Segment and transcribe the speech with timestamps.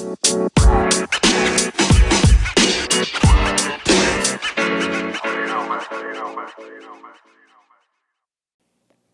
[0.00, 0.06] 今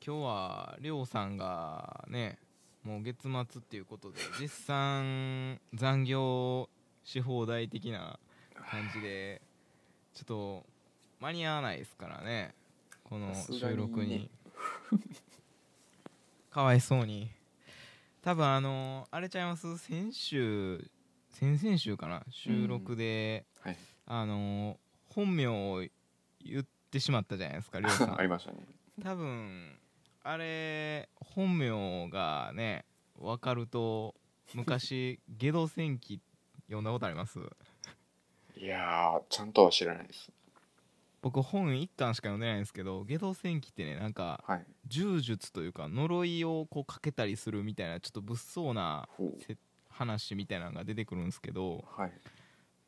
[0.04, 2.38] 日はりょうさんがね
[2.82, 6.68] もう月末っていうことで実産残業
[7.02, 8.18] し放題的な
[8.70, 9.40] 感じで
[10.12, 10.66] ちょっと
[11.18, 12.54] 間に合わないですからね
[13.04, 14.28] この収録に。
[16.50, 17.30] かわいそうに
[18.24, 19.76] 多分あのあれちゃいます？
[19.76, 20.90] 先週
[21.28, 22.22] 先々週かな？
[22.30, 23.76] 収録で、はい。
[24.06, 24.78] あの
[25.14, 25.84] 本名を
[26.42, 28.18] 言ってしまったじゃないですかりょうさん。
[28.18, 28.58] ありましたね。
[29.02, 29.78] 多分
[30.22, 32.86] あれ本名がね
[33.20, 34.14] 分かると
[34.54, 36.22] 昔「ゲド戦記」
[36.66, 37.38] 読んだことあります？
[38.56, 40.30] いやーちゃんとは知らないです
[41.24, 44.66] 僕本1巻しか読んでないんですけど「ゲド戦記」ってねなんかはい。
[44.86, 49.08] 柔術というか呪いをこうかけたりするみたいなちょっと物騒な
[49.88, 52.12] 話みたいなのが出てくるんですけどはい。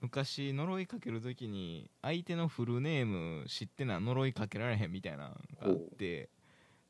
[0.02, 6.28] 昔呪いかける時に相手のフルネーム知ってな呪いかけられへんみたいなのがあって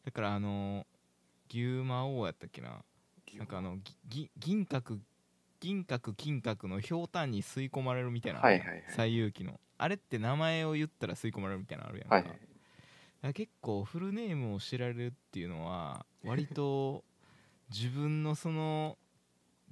[0.05, 0.85] だからあの
[1.49, 2.85] 牛魔王やったっけな。
[3.37, 4.99] なんかあの銀閣
[5.61, 8.85] 銀閣金閣のひょうたんに吸い込まれるみたいな、はいはいはい。
[8.89, 12.25] 西遊記のあれって名前を言ったら吸い込まれるみたいなのあるやんか,、はい
[13.23, 17.03] は結構フルネームを知られるっていうのは割と
[17.71, 18.99] 自分のその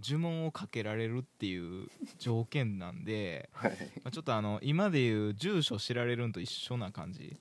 [0.05, 1.89] 呪文をかけられるっていう
[2.19, 3.71] 条件なんで、はい。
[4.03, 7.37] まあ、ちょっとあの今でいう住所知られるんと一緒な感じ。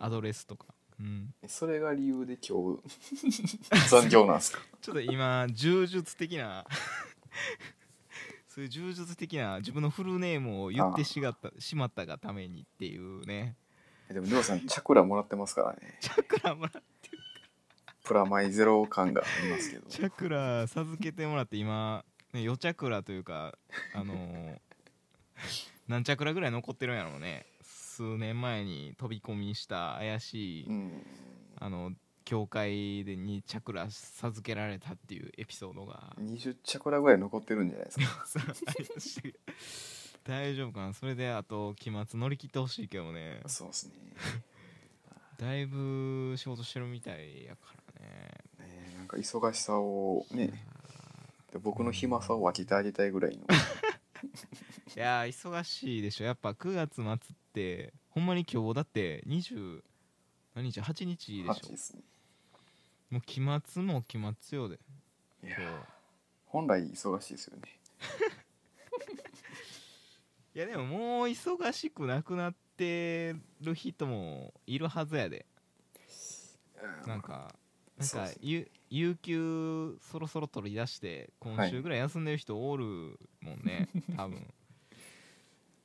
[0.00, 0.66] アドレスとか、
[1.00, 4.60] うん、それが理由で今日 残業なんですか？
[4.80, 6.64] ちょっと今柔術的な
[8.58, 13.54] そういう柔術的な自分のフルネームを言ってしがったしまったがためにっていうね。
[14.10, 15.96] えでもりょうさんチャクラもらってますからね。
[16.00, 16.72] チャクラもら
[18.02, 19.88] プラマイゼロ感がありますけど。
[19.88, 23.56] チャクラ授けてもらって今、ね、よチャクラというか
[23.94, 24.58] あのー
[25.86, 27.46] 何チャクラぐらい残ってるんやろうね。
[27.62, 31.06] 数年前に飛び込みした怪しい、うん。
[31.60, 31.92] あの
[32.28, 36.12] 教会でにチャクラ授けられたっていうエピソードが。
[36.20, 39.32] 20チャクラぐらい残ってるんじゃないですか？
[40.28, 40.92] 大丈夫かな？
[40.92, 43.40] それであと期末乗り切ってほしいけどね。
[43.46, 43.94] そうですね。
[45.40, 48.44] だいぶ仕事してるみたいやからね。
[48.58, 50.66] ねなんか忙しさをね
[51.50, 53.46] で僕の暇さを分けてあげたいぐらいの。
[54.94, 56.24] いやー忙しいでしょ。
[56.24, 57.16] やっぱ9月末っ
[57.54, 59.82] てほんまに今日だって20
[60.54, 62.02] 何日？8日でし8ですね。
[62.02, 62.17] ょ
[63.10, 64.78] もう期末も期末よで。
[65.42, 65.86] いや。
[66.46, 67.62] 本来忙しいですよね。
[70.54, 75.46] いやでももう忙しくなくなってる人もいるはずやで。
[77.06, 77.54] なんか
[77.96, 78.38] なんかそうっすね。
[78.40, 84.54] ゆ有給そろそろ取り出して今週ぐらい休んでる人おるもんね、 多分。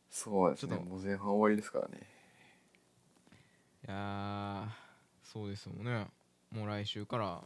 [0.10, 0.76] そうですね。
[0.76, 0.90] ちょっと。
[0.90, 2.08] もう前半終わりですからね。
[3.86, 4.72] いやー
[5.24, 6.08] そうですよね
[6.54, 7.42] もう来週から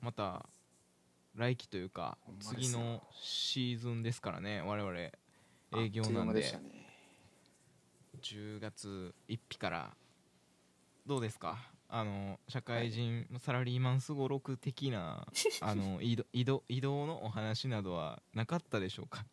[0.00, 0.46] また
[1.34, 4.96] 来期というか次のシーズンですからね我々
[5.82, 6.42] 営業なんで。
[6.42, 6.64] したね。
[8.22, 9.90] 10月1日から。
[11.06, 11.58] どうですか？
[11.90, 15.26] あの社会人、サラリーマンすごろく的な
[15.62, 19.24] あの移動移動移動のお話などはなかったでしょうか？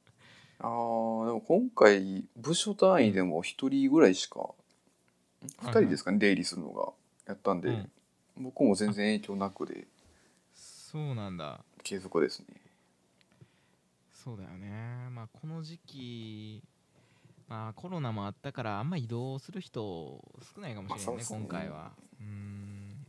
[0.59, 4.53] あーでも今回部署単位でも1人ぐらいしか
[5.63, 6.93] 2人ですかね出入りするのが。
[7.27, 7.91] やったんで、うん
[8.37, 9.87] 僕も全然影響なくで
[10.53, 11.59] そうなんだ。
[11.83, 12.45] 継続ですね。
[14.13, 15.09] そうだよね。
[15.11, 16.63] まあこの時期
[17.47, 20.19] まあコロナもあったからあんま移動する人
[20.55, 21.39] 少ないかもしれないね,、まあね。
[21.41, 21.91] 今回は。
[22.19, 23.05] うーん。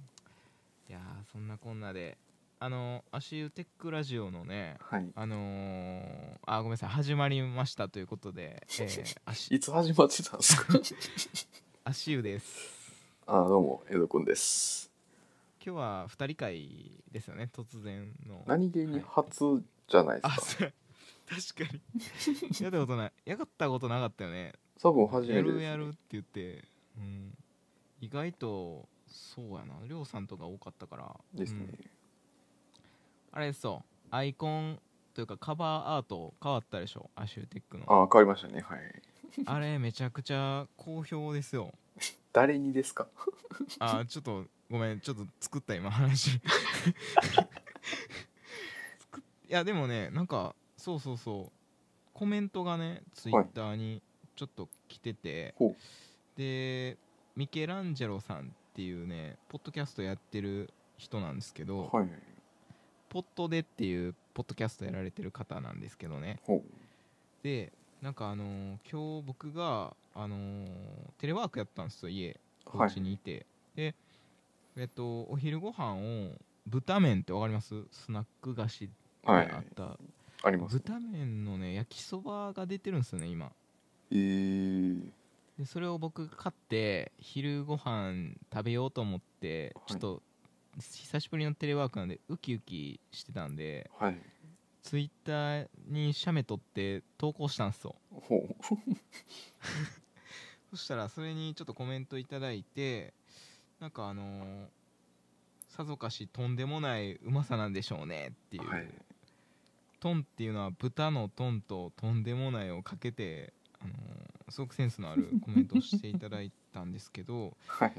[0.89, 2.19] いやーそんなこんなで。
[2.59, 5.11] あの足湯テックラジオのねはい。
[5.15, 10.73] あのー、あごめんなさい始まりましたということで、えー、 足いつ始まってたんですか？
[11.85, 12.75] 足湯です。
[13.27, 14.91] あーどうも江戸くんです
[15.67, 18.45] 今日は2人会ですよね突然の。
[18.47, 20.73] 何気に初じゃないであすか、そう。
[21.57, 22.63] 確かに。
[22.63, 23.13] やったことない。
[23.25, 24.53] やったことなかったよね。
[24.81, 26.63] 多分初めやてね、るやるって言って、
[26.97, 27.37] うん、
[28.01, 29.75] 意外とそうやな。
[29.85, 31.17] りょうさんとか多かったから。
[31.35, 31.79] ですね、うん。
[33.33, 34.79] あれそうアイコン
[35.15, 37.11] というかカバーアート変わったでしょ。
[37.17, 37.87] アシューテックの。
[37.89, 38.61] ああ変わりましたね。
[38.61, 39.03] はい。
[39.47, 41.73] あれめちゃくちゃ好評ですよ。
[42.33, 43.09] 誰にですか？
[43.81, 46.37] あちょっとごめんちょっと作った今話。
[49.49, 51.53] いやでもねなんかそうそうそう
[52.13, 54.03] コメントがねツイッターに
[54.35, 55.77] ちょっと来てて、ほう。
[56.37, 56.99] で
[57.37, 62.09] ミケランジェロさんっていうねポッドキャストやってる人なんですけど、はい。
[63.09, 66.41] ポッドでっていうポッドキャストやられてる方なんですけどね。
[67.43, 67.73] で
[68.03, 70.69] なんかあのー今日僕があのー
[71.19, 72.39] テレワークやったんですよ家。
[72.67, 72.91] おはい。
[72.91, 73.95] 家にいて、で
[74.77, 76.33] えっとお昼ご飯を
[76.67, 77.75] 豚麺ってわかります？
[77.91, 78.93] スナック菓子で
[79.25, 79.51] はい。
[79.51, 79.99] あった、
[80.43, 80.79] あります。
[80.79, 83.51] 豚麺のね焼きそばが出てるんですよね今。
[84.11, 85.11] えー、
[85.59, 89.91] でそれを僕買って昼ご飯食べようと思ってはい。
[89.91, 90.23] ちょっと
[90.79, 94.21] 久しぶりのテレワークなんでウキウキしてたんではい。
[94.83, 97.97] ツイッターに写メ撮って投稿したんですよ。
[98.13, 98.55] ほう。
[100.71, 103.13] そしたらそれにちょっとコメントいただいて
[103.81, 104.67] なんかあのー
[105.69, 108.89] さぞかしとんでもないうまさなんでしょうねっていう、はい。
[110.01, 117.93] トンっていうのは豚のトンととんでもないをかけて、あのーすごくセンスのあるコメントをしていただいたんですけどはい。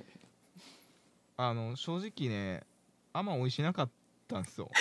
[1.36, 2.64] あの正直ね
[3.14, 3.90] あんま美味しなかっ
[4.28, 4.72] たんですよ。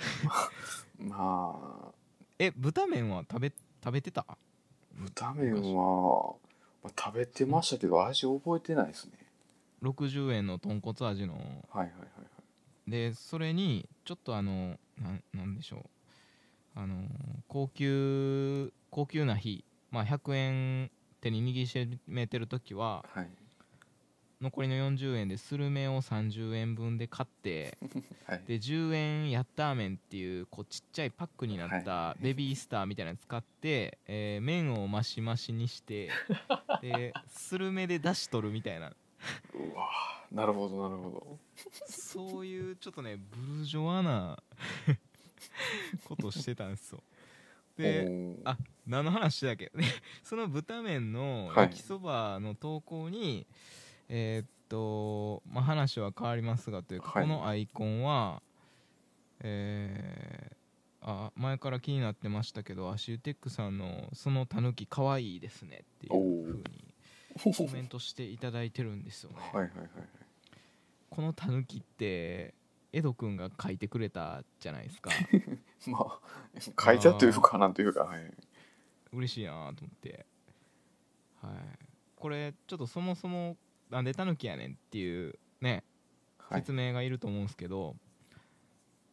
[0.98, 1.94] まあ。
[2.38, 3.52] え豚麺は食べ
[3.82, 4.24] 食べてた？
[4.94, 6.34] 豚麺は、
[6.82, 9.18] まあ、食べてましたけど味覚えてないですね
[9.82, 11.34] 60円の豚骨味の。
[11.34, 11.46] はいはい
[11.84, 12.04] はいは
[12.86, 12.90] い。
[12.90, 16.78] でそれにちょっとあのなんなんでしょう。
[16.78, 17.04] あの
[17.48, 19.64] 高級高級な日。
[19.90, 20.90] まあ100円
[21.20, 23.28] 手に握りしめてる時ははい。
[24.38, 27.78] 残りの40円でスルメを30円分で買って
[28.28, 28.42] はい。
[28.46, 36.10] で10円ヤッター麺っていうこうちっちゃいパックになっはたベビースターみたいなの使って、えー麺をマシマシにして
[36.82, 38.92] でスルメで出し取るみたいな
[39.54, 39.88] うわ
[40.32, 41.38] なるほどなるほど。
[41.86, 44.38] そういうちょっとねブルジョワな
[46.04, 47.02] ことをしてたんですよ。
[47.76, 48.56] であ
[48.86, 49.66] 何の話だっけ？
[49.66, 49.84] で
[50.22, 51.56] その豚麺のはい。
[51.66, 53.46] 焼きそばの投稿に、
[54.08, 57.22] えーっと、まあ、話は変わりますがというか、はい。
[57.22, 58.42] このアイコンは
[59.40, 60.56] えー
[61.08, 66.85] あ前から気になってましたけどアシューテックさんの「そのたぬきかわいいですね」っていう風に
[67.38, 69.88] コメントしていただいてるんですよね、はいはいはいはい。
[71.10, 72.54] このたぬきって
[72.92, 75.10] エドくんが書いてくれたじゃないですか。
[75.86, 76.20] まあ
[76.60, 78.32] 書いたというかなんというかはい。
[79.12, 80.26] 嬉しいなと思って。
[81.42, 81.86] はい。
[82.16, 83.56] これちょっとそもそも
[83.90, 85.84] なんでタヌキやねんっていうね
[86.38, 86.60] はい。
[86.60, 87.96] 説明がいると思うんですけど、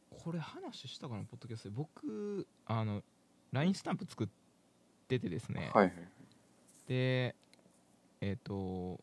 [0.10, 1.76] これ話したかなポッドキャストで。
[1.76, 3.04] 僕あの
[3.52, 4.28] LINE スタンプ作っ
[5.08, 5.94] ててですね、はいはい。
[6.88, 7.36] で
[8.24, 9.02] えっ、と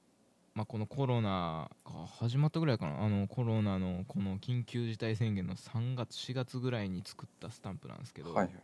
[0.55, 3.03] まあこのコロナが始まったぐらいかな。
[3.05, 8.55] あのコロナのこの緊急事態宣言の3月4月ぐらいに作ったスタンプなんですけど、はいはい。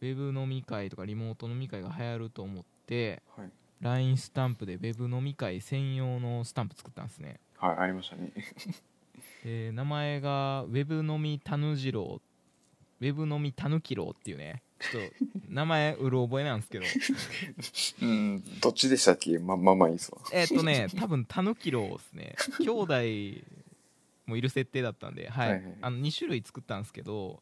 [0.00, 3.50] ウェブ飲み会とかリモート飲み会が流行ると思ってはい。
[3.82, 7.38] LINE スタンプでウェブ飲み会専用のスタンプ作ったんですね。
[7.58, 8.32] はいありましたね。
[9.44, 12.20] で名前がウェブ飲みたぬじろ
[13.00, 16.84] うウェブ飲みたぬきろうっていうねちょっと名前うる覚えなんですけど。
[18.02, 19.38] うんどっちでしたっけ？
[19.38, 20.20] ままあまあいいっすわ。
[20.32, 22.36] えっとね多分たぬきろうですね。
[22.60, 22.96] 兄弟
[24.26, 25.48] もいる設定だったんで、はい。
[25.50, 27.40] はいはいあの2種類作ったんですけど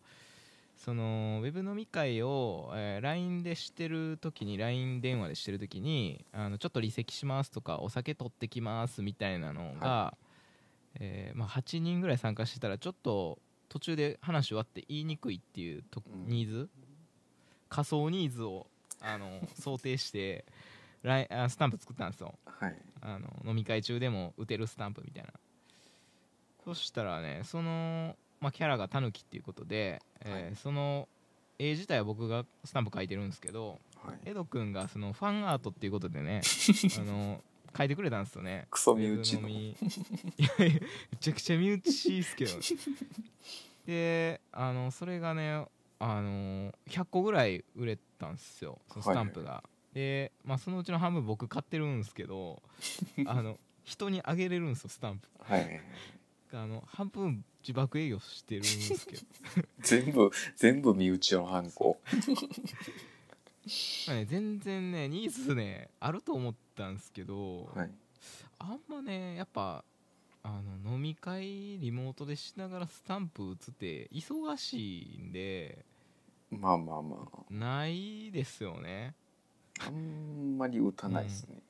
[0.77, 10.17] そのウェブ飲み会を、えー LINE でしてる時に LINE 電話でしてる時にあのちょっと離席しますとかお酒取ってきますみたいなのが、
[11.01, 13.39] えーまあ、8人ぐらい参加してたらちょっと
[13.69, 16.29] 途中で話終わって言いにくいっていうと、うん。
[16.29, 16.69] ニーズ
[17.75, 18.69] 仮想ニーズを
[19.01, 20.45] あの想定して
[21.03, 22.39] あスタンプ作ったんですよ。
[22.47, 22.77] はい。
[23.01, 25.33] あの飲み会中でも打てるスタンプみたいな。
[26.65, 31.09] そしたらねその、まあ、キャラがタヌキっていうことで、えーその
[31.59, 34.19] 絵自体は僕がスタンプ書いてるんですけどはい。
[34.25, 36.43] エド君がそのファンアートっていうことでね
[36.99, 37.43] あの
[37.77, 38.69] 書いてくれたんですよね。
[38.71, 39.49] クソ身内の。
[39.49, 39.77] い
[40.59, 40.81] やいやめ
[41.19, 42.53] ちゃくちゃ身内っすけど。
[43.85, 45.67] であのそれがね
[46.07, 52.63] あの100個ぐらい売れたんですよそのスタンプが、で、まあ、そのうちの半分僕買ってるんですけど
[53.27, 55.27] あの人にあげれるんですよスタンプ。
[55.41, 55.81] はいはいはい。
[56.53, 59.23] あの半分自爆営業してるんですけど。
[59.81, 61.99] 全部全部身内のハンコ。
[64.07, 67.91] まあね全然ねニーズねあると思ったんですけど、はい。
[68.59, 69.83] あんまねやっぱ
[70.43, 75.83] あの飲み会リモートでしながらスタンプ打つって忙しいんで
[76.51, 77.45] まあまあまあ。
[77.51, 79.15] ないですよね。
[79.81, 81.61] あんまり打たないですね、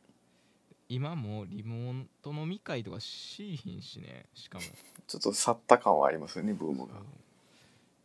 [0.89, 4.27] 今もリモート飲み会とかしいひんしね。
[4.35, 4.65] しかも。
[5.07, 6.95] ちょっと去った感はありますよねブームが。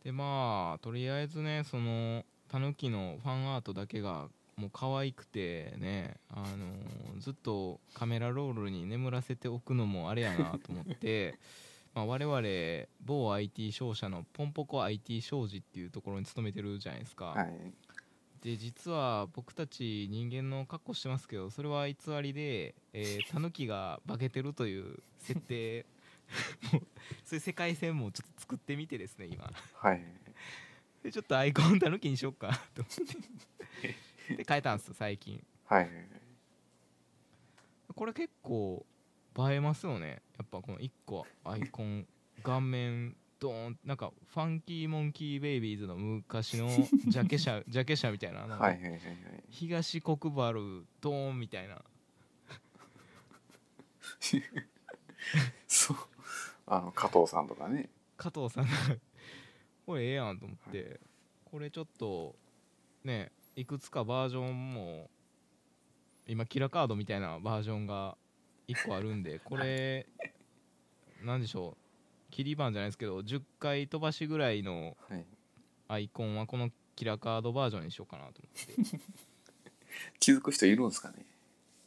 [0.04, 11.38] でまあとりあえずねそのタヌキのファンアートだけがもう可愛くてね、あのずっとカメラロールに眠らせておくのもあれやなと思って
[11.94, 17.72] まあ我々某 IT 商社のポンポコ IT 商事っていうところに勤めてるじゃないですか、はい。
[18.42, 25.86] で実は僕たち人間の格好してますけどそれは偽りで、えー、タヌキが化けてるという設定。
[26.72, 26.82] もう
[27.24, 29.50] そういう世界線もちょっと作ってみてですね今。
[29.74, 30.00] はい。
[31.02, 33.88] でちょっとアイコンタヌキにしよっかなと思っ
[34.28, 34.36] て。
[34.36, 35.42] で変えたんですよ最近。
[35.64, 35.90] はい。
[37.94, 38.86] これ結構
[39.50, 40.22] 映えますよね。
[40.36, 42.06] やっぱこの1個アイコン
[42.42, 46.68] 顔面ドーンなんかファンキーモンキーベイビーズの昔の
[47.08, 48.76] ジャケ写ジャケ写みたいなな
[49.48, 50.52] 東国原
[51.00, 51.82] ドーンみたいな。
[55.66, 55.96] そう。
[56.66, 57.90] あの加藤さんとかね。
[58.16, 58.70] 加藤さんが。
[59.86, 61.00] これええやんと思って。
[61.44, 62.36] これちょっと
[63.02, 65.10] ねいくつかバージョンも
[66.26, 68.16] 今キラカードみたいなバージョンが
[68.74, 70.06] 1個あるんでこれ
[71.22, 71.76] なんでしょう。
[72.30, 75.24] 切り板じゃないですけど10回飛ばしぐらいのはい。
[75.88, 78.40] アイコンはこのキラカードバージョンにしようかなと
[78.78, 79.00] 思って。
[80.20, 81.26] 気づく人いるんですかね？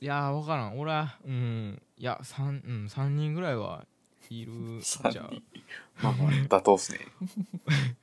[0.01, 0.77] いやー分からん。
[0.77, 3.85] 俺はうんいや 3,、うん、3人ぐらいは
[4.29, 4.51] いる。
[4.51, 5.41] んじゃう三人
[6.01, 6.99] まあまあ妥当っすね。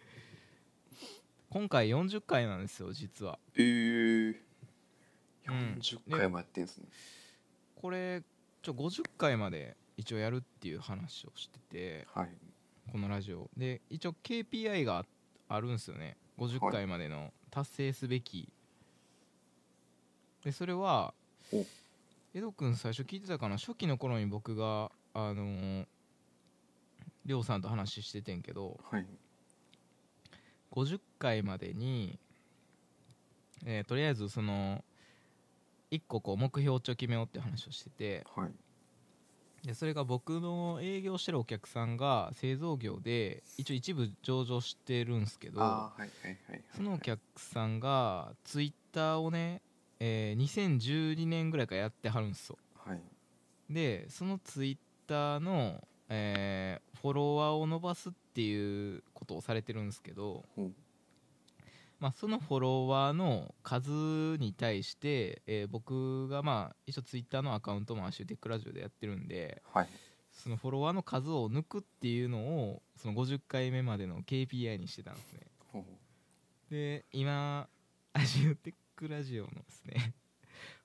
[1.51, 3.39] 今回40回なんですよ実は。
[3.57, 4.37] えー、
[5.49, 5.79] うん。
[5.81, 6.87] 40回もやってんすね、
[7.75, 8.23] これ
[8.63, 12.29] ちょ50回まで一応やるっていう話をしててはい。
[12.91, 13.49] このラジオ。
[13.57, 15.05] で一応 KPI が
[15.49, 16.17] あるんですよね。
[16.39, 18.53] 50回までの達成すべき、
[20.45, 21.15] でそれは
[21.53, 21.65] お。
[22.33, 23.57] 江戸君最初聞いてたかな？
[23.57, 25.87] 初期の頃に僕があのー
[27.27, 29.07] りょうさんと話しててんけどはい。
[30.73, 32.19] 50回までに、
[33.67, 34.85] えーとりあえずその
[35.91, 38.53] 1個こう目標値を決めようって話をしててはい。
[39.67, 45.61] でそれが僕の営業してるお客さんが製造業で一応一部上場してるんですけど
[46.75, 49.61] そのお客さんがツイッターをね、
[49.99, 52.59] えー2012年ぐらいからやってはるんですよ。
[52.87, 53.01] はい。
[53.69, 60.73] でそのツイッターの、えーフォロワーを伸ばすっていうことをされてるんですけど、ほう
[62.01, 63.91] まあ、そのフォロワーの数
[64.39, 69.89] に対して、えー僕がまあ一応ツイッターのアカウントもアシュテックラジオでやってるんではい。
[70.33, 75.41] そのフォロワーの数を抜くっていうのをその50回目までの KPI にしてたんですね。
[75.73, 75.85] ほう
[76.73, 77.69] で今
[78.15, 80.15] アジオテックラジオのですね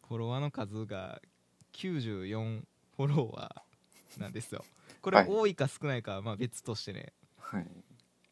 [0.08, 1.22] フォロワーの数が
[1.74, 2.62] 94
[2.98, 4.66] フォロワーなんですよ。
[5.02, 5.28] これはい。
[5.30, 7.14] 多いか少ないかはまあ別としてね。
[7.38, 7.68] はい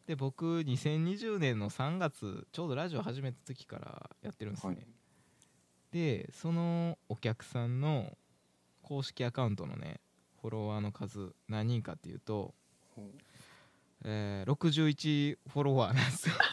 [0.08, 4.86] で僕2020年の3月ちょうどラジオ始めた時からやってるんですね、はい。
[5.92, 8.18] でそのお客さんの
[8.82, 10.02] 公式アカウントのね
[10.42, 12.54] フォロワーの数何人かっていうと、
[14.04, 16.36] えー61フォロワーなんですよ。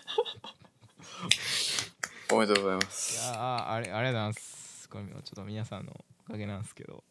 [2.32, 4.88] おめでとうございまいすやーあれありがとうございます。
[4.88, 7.04] これちょっと皆さんのおかげなんですけど。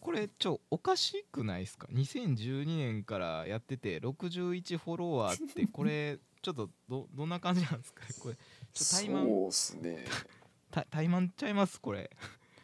[0.00, 8.02] これちょおかしくないですか？2012年からやってて61フォロワーってこれちょっとどどんな感じなんですか？
[8.06, 8.34] ねこれ
[8.72, 9.24] ちょ怠慢。
[9.26, 10.04] そうっすね。
[10.70, 11.80] た怠慢ちゃいます？
[11.80, 12.10] これ。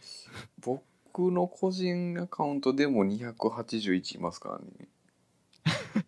[0.61, 4.89] 僕の個人アカウントでも281いますからね。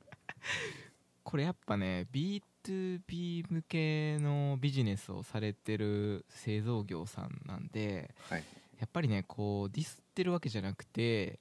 [1.24, 8.44] これやっぱね B2B 向けのビジネスをされてる製造業さんなんではい
[8.80, 11.38] やっぱりねこうディスってるわけじゃなくて、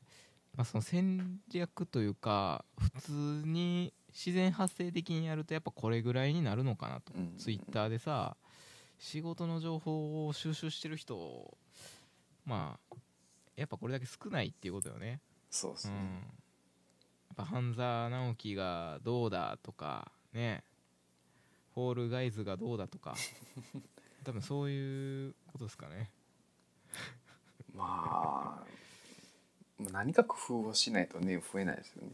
[0.55, 3.11] まあ、その戦略というか普通
[3.47, 8.35] に自然発生的にやるとやっぱこれぐらいになるのかなと、うんツイッターでさ
[8.99, 11.57] 仕事の情報を収集してる人
[12.45, 12.95] まあ
[13.55, 15.07] やっぱこれだけ少ないっていうことよね。
[15.11, 15.19] うん、
[15.49, 15.95] そうですね。
[15.95, 16.01] や、
[17.33, 20.63] っぱ半沢直樹がどうだとかね。
[21.73, 23.15] フォールガイズがどうだとか。
[24.23, 26.09] 多分そういうことですかね
[27.75, 28.69] まあ
[29.91, 32.09] 何か工夫をしないとね増えないですよね。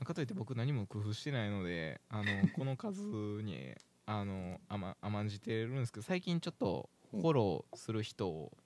[0.00, 0.04] うん。
[0.04, 2.24] かといって僕何も工夫してないのであの
[2.56, 8.56] この数にあの甘甘んじてるんですけど最近ちょっとフォローする人を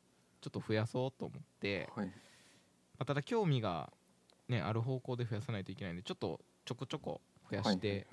[0.40, 2.12] ちょっと増やそうと思って、まはい。
[2.98, 3.92] あただ興味が、
[4.48, 8.06] ね、ある方向で増やさないといけないんでちょっとちょこちょこ増やして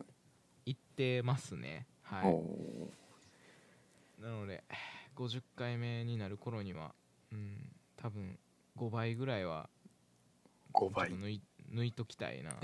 [0.66, 1.88] いってますね。
[2.01, 3.08] はい、はい
[4.22, 4.63] なので
[5.17, 6.93] 50回目になる頃には
[7.31, 8.38] うん多分
[8.77, 11.41] 5倍ぐらいはー5倍抜い
[11.74, 12.51] 抜いときたいな。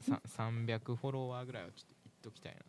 [0.00, 2.62] ささ300フォロワーぐらいはちょっといっときたいな。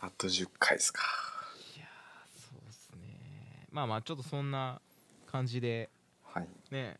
[0.00, 1.02] あと10回ですか。
[1.76, 3.68] いやーそうっすね。
[3.70, 4.80] まあまあちょっとそんな
[5.26, 5.90] 感じで
[6.24, 6.48] はい。
[6.70, 6.98] ね。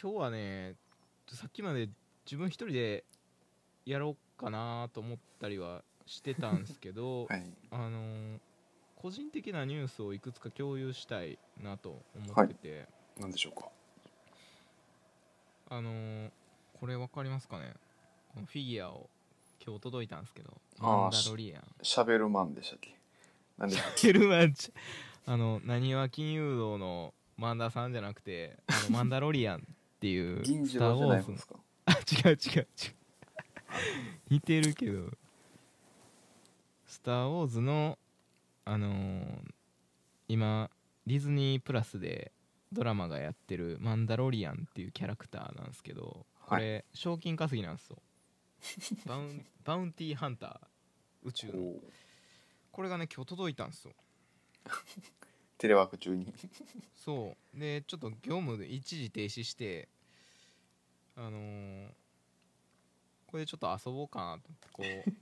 [0.00, 0.74] 今日はね
[1.28, 1.88] さっきまで
[2.24, 3.04] 自分一人で
[3.84, 7.54] やろうかなと思ったりはしてたんですけど、 はい。
[7.70, 8.40] あのー
[9.06, 12.86] 個人的なニュースをいくつか共有したいなと思ってて、
[13.20, 13.68] 何でしょうか。
[15.70, 16.30] あのー
[16.80, 17.72] これ分かりますかね。
[18.34, 19.08] このフィギュアを
[19.64, 20.52] 今日届いたんですけど。
[20.80, 21.62] マンダロリアン。
[21.82, 22.98] シャベルマンでしたっけ？
[23.56, 24.72] 何でしたっケルマンチ
[25.24, 29.62] あのなにわ金融道のマンダさんじゃなくてあのマンダロリアンっ
[30.00, 31.98] ていうスター・ウォーですかあ違う
[32.30, 32.66] 違う違う。
[34.30, 35.12] 似てるけど。
[36.86, 37.98] スター・ウォーズの
[38.66, 39.26] あのー
[40.28, 40.70] 今
[41.06, 42.32] ディズニープラスで
[42.72, 48.02] ドラマがやってるマンダロリアンっていうキャラクターなんですけどこれ、賞金稼ぎなんですよ。
[49.06, 51.74] バウンバウンティーハンター宇宙の。
[52.72, 53.94] これがね今日届いたんですよ。
[55.58, 56.32] テレワーク中に。
[56.96, 57.58] そう。
[57.58, 59.88] でちょっと業務で一時停止して
[61.14, 61.94] あのー
[63.26, 64.48] これでちょっと遊ぼうかなと。
[64.48, 65.12] 思ってこ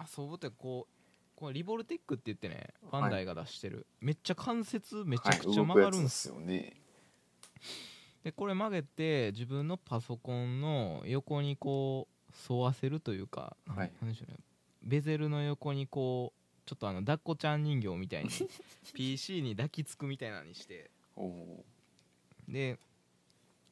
[0.00, 0.93] う 遊ぶってこう
[1.36, 6.74] これリボルテックって言ってねバンダイが出してる、めっちゃ関節めちゃくちゃ曲がるんですよ、よね。
[8.22, 13.92] でこれ曲げて自分のパソコンの横にこう沿わせるというか、はい。
[14.00, 14.38] なんでしょうね。
[14.82, 18.30] ベゼルの横にこうちょっとあの抱っこちゃん人形みたいに
[18.94, 20.90] PC に抱きつくみたいなのにして。
[22.48, 22.78] で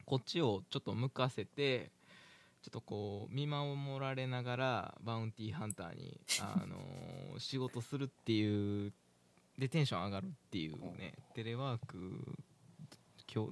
[0.05, 1.91] こっちをちょっと向かせて
[2.63, 8.93] ちょっとこう見守られながらバウンティーハンターに、 あのー仕事するっていう
[9.59, 12.39] でテンション上がるっていうねテレワーク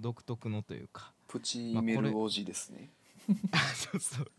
[0.01, 1.13] 独特のというか。
[1.27, 2.91] プチメルおじですね、
[3.75, 4.33] そうそう。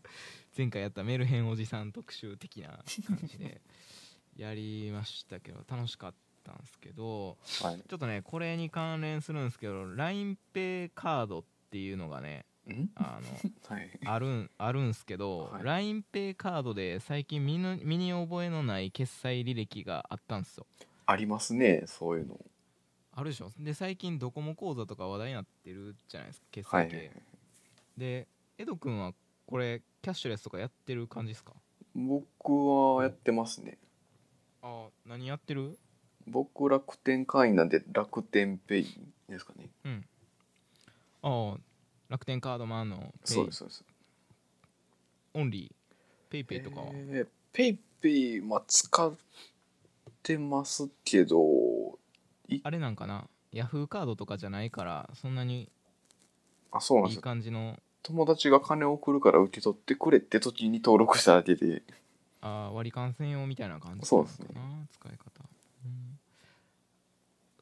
[0.56, 3.62] 前回やったメルヘンおじさん特集的な感じで
[4.36, 6.14] やりましたけど楽しかっ
[6.44, 7.82] たんですけどはい。
[7.88, 12.44] ちょっとねこれに関連するんですけど LINEPay カードっていうのがねん
[12.94, 13.90] あの はい。
[14.04, 15.62] あるんあるんすけど、はい。
[15.62, 20.66] LINEPay カードで最近身の身に覚えのない決済履歴があったんですよ。
[21.06, 22.38] ありますねそういうの。
[23.14, 23.50] あるでしょ？
[23.58, 27.22] で最近ドコモ口座とか話題になってるじゃないですか決はい済系、
[27.98, 29.12] でエド君は
[29.46, 31.52] これキャッシュレスとかやってる感じですか？
[31.94, 32.50] 僕
[32.96, 33.76] はやってますね。
[34.62, 35.76] あ何やってる？
[36.26, 38.86] 僕楽天会員なんで楽天ペイ
[39.28, 39.68] ですかね。
[39.84, 40.04] うん。
[41.22, 41.60] ああ
[42.12, 42.98] 楽天カードマンの？
[42.98, 43.32] ペイ？
[43.32, 43.84] そうですそうです。
[45.32, 45.94] オンリー？
[46.28, 49.12] ペイペイとかは、えーペイペイまあ使っ
[50.22, 51.38] てますけど
[52.62, 53.26] あれなんかな？
[53.50, 55.70] ヤフーカードとかじゃないからそんなに
[56.70, 61.82] あそうなんでいいすよ感じの友達が金を送るから受け取ってくれって時に登録しただけで。
[62.42, 64.48] あー割り勘専用みたいな感じそうですね。
[64.92, 65.48] 使い方、
[65.86, 66.18] うん。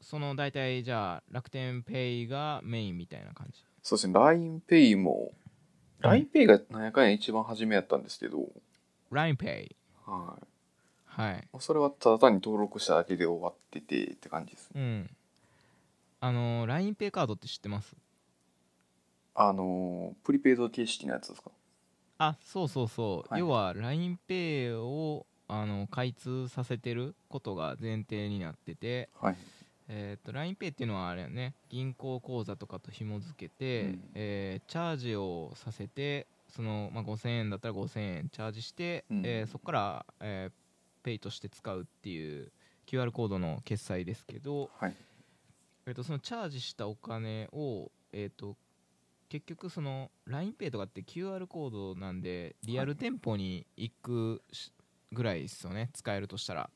[0.00, 3.60] その大体じゃあ楽天ペイがメインみたいな感じ
[3.90, 4.14] そうですね。
[4.14, 5.32] LINEPay も
[6.04, 6.10] うん。
[6.12, 8.48] LINEPay がなんやかんや一番初めやったんですけど、
[9.10, 9.74] LINEPay
[10.06, 10.44] はい。
[11.06, 11.48] はい。
[11.58, 14.70] それはただ単に登録しただけで終わっててって感じです。
[14.72, 15.10] うん。
[16.20, 17.96] あの LINEPay カードって知ってます？
[19.34, 21.50] あのープリペイド形式のやつですか？
[22.18, 23.40] あそうそうそう、はい。
[23.40, 29.08] 要は LINEPay をあの開通させてることが前提になってて。
[29.20, 29.36] はい
[29.92, 31.54] えー、と LINEPay っていうのはあれやね。
[31.68, 34.10] 銀行口座とかと紐付けて、うん。
[34.14, 39.22] えーチャージをさせてその、まあ、5000円だったら5000円チャージして、うん。
[39.24, 40.52] えーそこから、えー
[41.02, 42.52] ペイとして使うっていう
[42.86, 44.94] QR コードの決済ですけど、はい。
[45.86, 48.56] えー、とそのチャージしたお金を、えー、と
[49.30, 54.72] 結局その LINEPay とかって QR コードなんでリアル店舗に行くし
[55.12, 55.90] ぐらいですよね。
[55.94, 56.70] 使えるとしたら。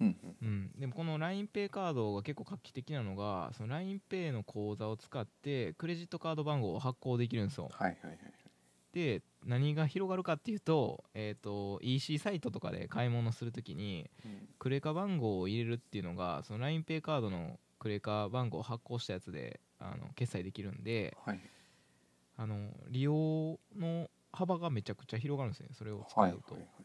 [0.00, 0.36] うんうん。
[0.42, 7.70] うん、でもこの LINEPay カードが結構画期的なのがその LINEPay の口座を使ってクレジットカード番号を発行できるんですよ。
[7.72, 8.18] はいはいはい
[8.92, 14.48] で何が広がるかっていうと,、えー、と EC サイトとかで買い物するときにうん。
[14.60, 21.40] クレカ番号を入れるっていうのがその LINEPay カードのクレカ番号を発行したやつであの決済できるんではい。
[22.36, 26.83] あの利用の幅がめちゃくちゃ広がるんですねそれを使はいうと、はいはい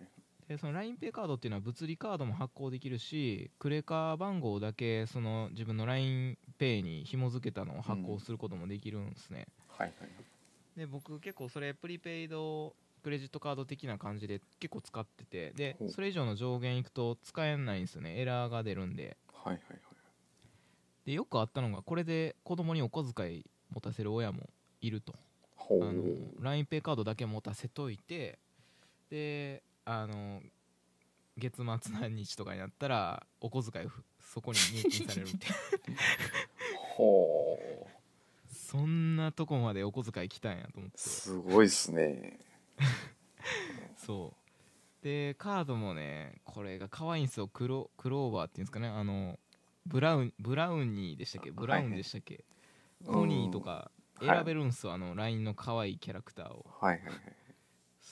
[0.50, 10.10] でその LINEPay カードっていうのは物理カードも発行できるしクレカ番号だけその自分の LINEPay に紐付けたのを発行することもできるんですね、はいはい
[10.78, 18.18] で僕結構それプリペイドクレジットカード的な感じで結構使っててでそれ以上の上限いくと使えないんですよね。
[18.18, 19.18] エラーが出るんで。
[19.34, 19.80] はいはいはい。
[21.06, 25.14] でよくあったのがこれで子供にお小遣い持たせる親もいると。
[26.40, 28.40] LINEPay カードだけ持たせといて
[29.10, 30.42] であの
[31.38, 35.48] 月末何日とかになったらお小遣いふそこに入金されるって
[36.98, 37.88] ほう。
[38.54, 40.98] そんなとこまでお小遣い来たんやと思って。
[40.98, 42.40] すごいっすね。
[43.98, 44.34] そ
[45.02, 45.04] う。
[45.04, 47.48] でカードもねこれが可愛いんですよ。
[47.48, 48.88] クロクローバーっていうんですかね。
[48.88, 49.40] あの
[49.88, 51.52] ブラウンブラウニーでしたっけ？
[51.52, 52.44] ブラウンでしたっけ、
[53.06, 53.90] ポニーとか
[54.22, 56.66] 選べるんすよ、あの LINE の可愛いキャラクターを。
[56.80, 57.16] はいはいはい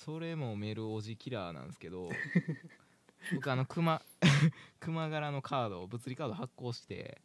[0.08, 2.10] それもメルおじキラーなんですけど
[3.36, 4.02] 僕あのクマ
[4.80, 7.22] クマ柄のカードを物理カード発行して。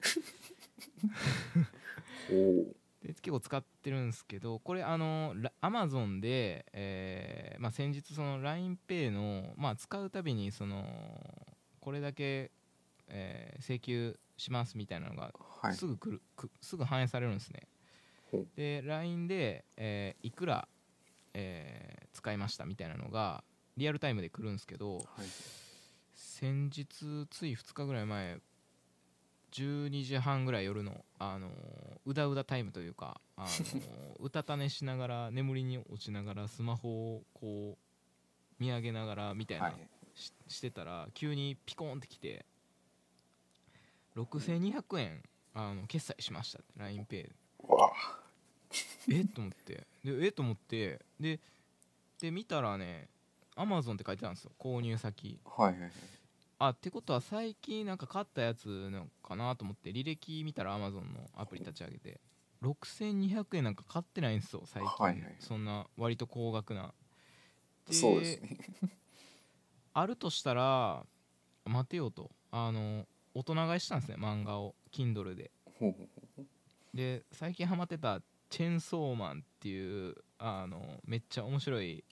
[2.28, 10.84] で結構使ってるんですけどこれあのアマゾンで、えーまあ、先日その LINEPay の、まあ、使うたびにその
[11.80, 12.50] これだけ、
[13.06, 15.74] えー請求しますみたいなのがはい。
[15.74, 17.68] すぐ来る、くすぐ反映されるんですね。
[18.56, 20.66] で LINE で、えーいくら、
[21.34, 23.42] えー使いましたみたいなのが
[23.76, 25.06] リアルタイムで来るんですけどはい。
[26.14, 26.84] 先日
[27.30, 28.38] つい2日ぐらい前
[29.52, 31.52] 12時半ぐらい夜の、あのー
[32.04, 39.88] うだうだタイムというか、あのー うたた寝しながら眠りに落ちながらスマホをこう見上げながらみたいな、はい。
[40.14, 42.44] ししてたら急にピコーンってきて
[44.16, 45.22] 6200円
[45.54, 47.30] あの決済しましたって LINEPay
[49.10, 50.32] えっと思ってでえっ？
[50.32, 51.40] と思ってで
[52.20, 53.08] で見たらね
[53.56, 55.38] Amazon って書いてたんですよ購入先。
[55.44, 55.92] はいはいはい。
[56.58, 62.20] あってことは最近なんか買ったやつなのかなと思って履歴見たら Amazon のアプリ立ち上げて。
[62.62, 66.94] 6200円なんか買ってないんですよ最近、はいはいそんな割と高額な。
[67.88, 68.56] でそうですね。
[69.94, 71.04] あるとしたら
[71.64, 72.30] 待てよと。
[72.52, 74.74] あの大人買いしたんですね漫画を。
[74.92, 75.50] Kindle で。
[75.78, 76.46] ほうほうほう。
[76.96, 78.20] で最近ハマってた
[78.52, 82.04] 「チェンソーマン」っていうあのめっちゃ面白い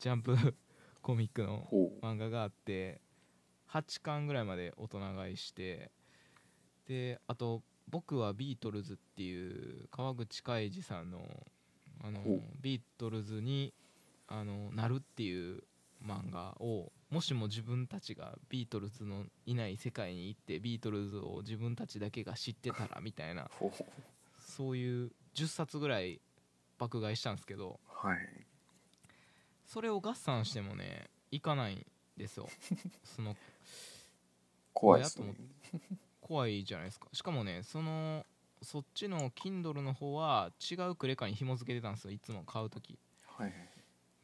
[0.00, 0.34] ジャンプ
[1.00, 1.68] コミックの
[2.02, 3.00] 漫画があって
[3.68, 5.92] 8巻ぐらいまで大人買いして
[6.86, 11.46] であと「僕はビートルズ」っていう川口海二さんの
[12.00, 12.24] あの
[12.60, 13.72] ビートルズに
[14.26, 15.62] あのなるっていう
[16.02, 23.48] 漫画をもしも自分たちがビートルズのいない世界に行ってビートルズを自分たちだけが知ってたらみたいな
[24.36, 26.20] そういう10冊ぐらい
[26.78, 28.18] 爆買いしたんですけどはい。
[29.66, 32.48] それを合算してもねいかないんですよ。
[33.04, 33.36] その
[34.72, 35.34] 怖いですね。
[36.20, 37.08] 怖いじゃないですか。
[37.12, 38.24] しかもねその
[38.62, 42.12] そっちの Kindle の方は違うクレカに紐付けてたんですよ。
[42.12, 42.98] いつも買う時。
[43.26, 43.68] はいはい。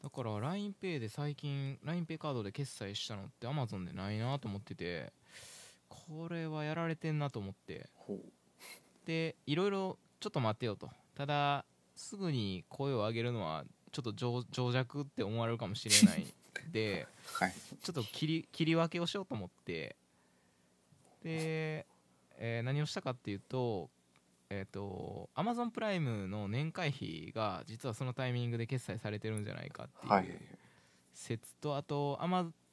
[0.03, 5.13] だから LINEPay で最近 LINEPay カードで決済したのって Amazon でないなと思ってて
[5.89, 7.89] これはやられてんなと思って。
[9.05, 10.89] でいろいろちょっと待ってよと
[11.21, 16.25] ただすぐに声を上げるのはちょっと情情弱って思われるかもしれない
[16.71, 17.07] で
[17.39, 17.53] はい。
[17.79, 19.95] ちょっと切り切り分けをしようと思って
[21.23, 21.85] で、
[22.37, 23.91] えー何をしたかっていうと
[24.49, 30.27] えっ、と Amazon プライムの年会費が実はそのタイミングで決済されてるんじゃないかっていうはい。
[30.27, 30.37] はい
[31.13, 32.17] 説とあと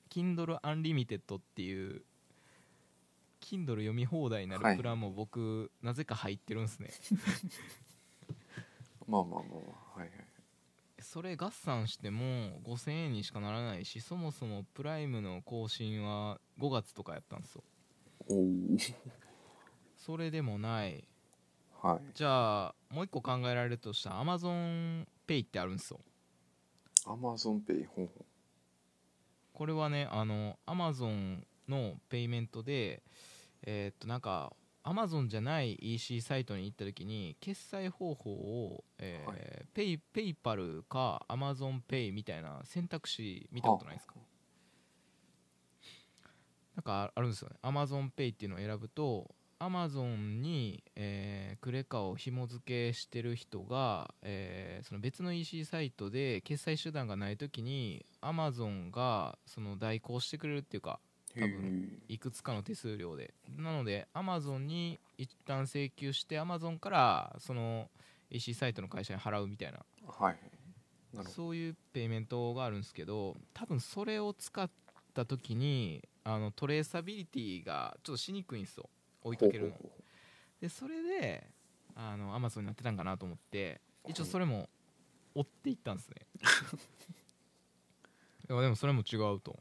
[0.09, 2.03] Kindle Unlimited っていう
[3.43, 4.73] Kindle 読み放題になはい。
[4.73, 6.91] るプランも僕、なぜか入ってるんですね
[9.09, 9.47] まあまあまあま
[9.97, 10.29] あはいはい。
[11.01, 17.63] それ合算しても5000円にしかならないしそもそもプライムの更新は5月とかやったんですよ。
[18.29, 18.45] おお
[19.97, 21.05] それでもない。
[21.83, 22.01] はい。
[22.15, 26.01] じゃあもう一個考えられるとしたら AmazonPay ってあるんですよ。
[27.07, 28.25] Amazon Pay ほうほ
[29.55, 33.03] これはねあの Amazon のペイメントで
[33.63, 34.53] えーっとなんか
[34.89, 39.67] Amazon じゃない EC サイトに行った時に決済方法を、えーはい。
[39.75, 44.15] ペイペイパルか AmazonPay みたいな選択肢見たことないですか？
[46.77, 47.57] なんかあるんですよね。
[47.63, 61.08] AmazonPay っていうのを選ぶと Amazon に、えークレカを紐付けしてる人が、えーその別の EC サイトで決済手段がない時に Amazon がその代行してくれるっていうかへ
[61.39, 63.35] 多分えいくつかの手数料で。
[63.57, 67.91] なので Amazon に一旦請求して Amazon からその
[68.31, 69.81] EC サイトの会社に払うみたいな。
[70.07, 70.37] はい。
[71.17, 74.71] なそういうペイメントがあるんですけど多分それを使っ
[75.15, 78.89] た時にあのトレーサビリティがちょっとしにくいんですよ。
[79.23, 79.75] 追いかけるの。
[80.61, 81.47] でそれで
[81.95, 84.69] あの Amazon になってたんかなと思って一応それも
[85.35, 86.27] 追っていったんですね。
[88.49, 89.61] でもそれも違うと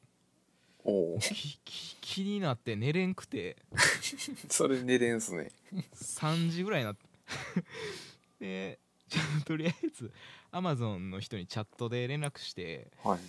[1.19, 3.57] きき気になって寝れんくて。
[4.49, 5.51] それ寝れんすね。
[5.95, 7.05] 3時ぐらいになって。
[8.39, 8.79] で
[9.45, 10.11] とりあえず
[10.51, 13.19] Amazon の人にチャットで連絡してはい。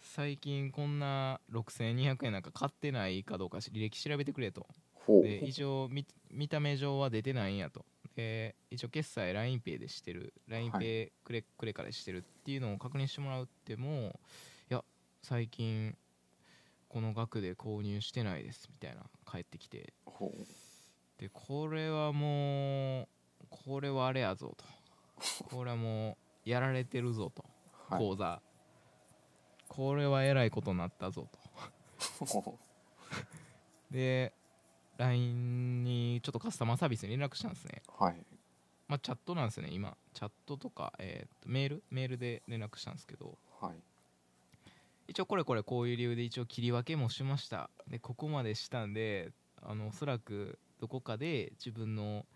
[0.00, 4.66] 最近こんな6200円なんか買ってないかどうか履歴調べてくれと。
[5.08, 7.84] で一応見見た目上は出てないんやと。
[8.14, 10.34] で一応決済 LINEPay でしてる。
[10.48, 14.18] LINEPay クレ,、クレカでしてるっていうのを確認してもらうっても
[14.70, 14.84] いや
[15.22, 15.96] 最近
[16.88, 19.92] この額で購入してないですみたいな返ってきて。
[20.04, 20.32] ほ
[21.18, 23.08] でこれはもう
[23.48, 24.64] これはあれやぞと。
[25.50, 27.44] これはもうやられてるぞと。
[27.90, 28.02] うはい。
[28.02, 28.40] 講座。
[29.68, 31.28] これはえらいことになったぞ
[32.20, 32.24] と。
[32.24, 32.58] ほ
[33.90, 34.32] で
[34.96, 37.82] LINE にちょっとカスタマーサービスに連絡したんですね。
[38.00, 38.26] うはい。
[38.88, 39.96] まあチャットなんですね今。
[40.14, 41.82] チャットとか、えーとメール？
[41.90, 43.38] メールで連絡したんですけど。
[43.60, 43.74] はい
[45.08, 47.70] 一応これこれこういう理由で一応切り分けもしました。
[47.88, 52.26] でここまでしたんであのおそらくどこかで自分の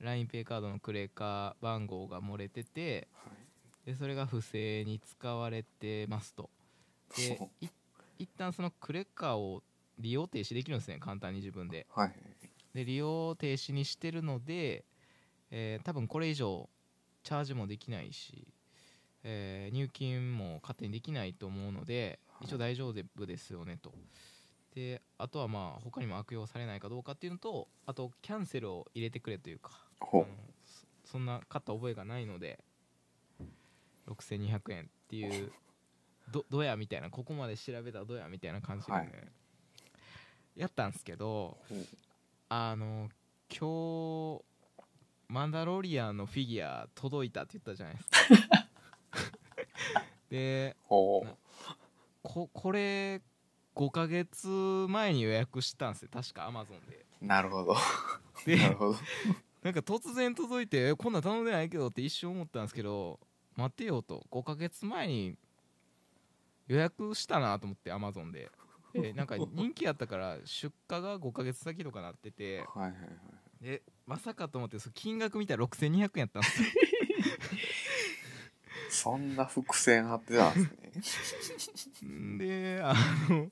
[0.00, 3.08] LINEPay カードのクレカ番号が漏れてて
[3.84, 6.50] でそれが不正に使われてますと。
[7.16, 7.38] で
[8.18, 9.62] 一旦そのクレカを
[9.98, 11.86] 利用停止できるんですね簡単に自分で。
[11.94, 12.12] はい。
[12.74, 14.84] で利用停止にしてるので、
[15.50, 16.68] えー多分これ以上
[17.22, 18.46] チャージもできないし、
[19.22, 22.46] えー入金も勝手にできないと思うのではい。
[22.46, 23.92] 一応大丈夫ですよねと。
[24.74, 29.72] であとはまあ他にも悪用されないかどうかっていうのとあとキャンセルを入れてくれというか
[31.04, 32.62] そそんな買った覚えがないので
[34.08, 35.52] 6200円っていう
[36.30, 39.10] どどやみたいなここまで調べたらどやみたいな感じでね、はい。
[40.56, 41.58] やったんですけど
[42.48, 43.08] あの
[43.48, 44.44] 今日
[45.28, 48.66] マンダロリアンのフィギュア届いたって言ったじゃないですか
[50.30, 50.76] で
[52.22, 53.20] ここれ
[53.74, 54.46] 5ヶ月
[54.88, 56.08] 前に予約したんですよ。
[56.12, 57.04] 確かアマゾンで。
[57.22, 57.76] うなるほど。
[58.46, 58.98] でなるほど。
[59.62, 63.18] なんか突然届いてえこんなん頼んでないけどって一瞬思ったんですけど
[63.56, 64.24] 待てよと。
[64.30, 65.36] 5ヶ月前に
[66.66, 68.50] 予約したなと思ってアマゾンで。
[68.92, 72.58] でなんか人気やったから出荷が5ヶ月先とかなってて。
[72.58, 73.64] はいはいはい。
[73.64, 76.68] でまさかと思ってその金額見たら6200円やったんですよ
[78.90, 82.08] そんな伏線張ってたんですね。
[82.08, 82.94] んであ
[83.28, 83.48] の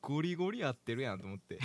[0.00, 1.58] ゴリゴリやってるやんと思って。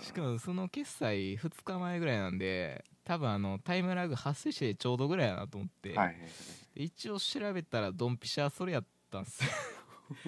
[0.00, 6.16] しかもその決済2日前ぐらいなんで多分あのタイムラグ発生してちょうどぐらいやなと思って、はい
[6.74, 9.42] 一応調べたらドンピシャそれやったんす。
[9.44, 9.50] よ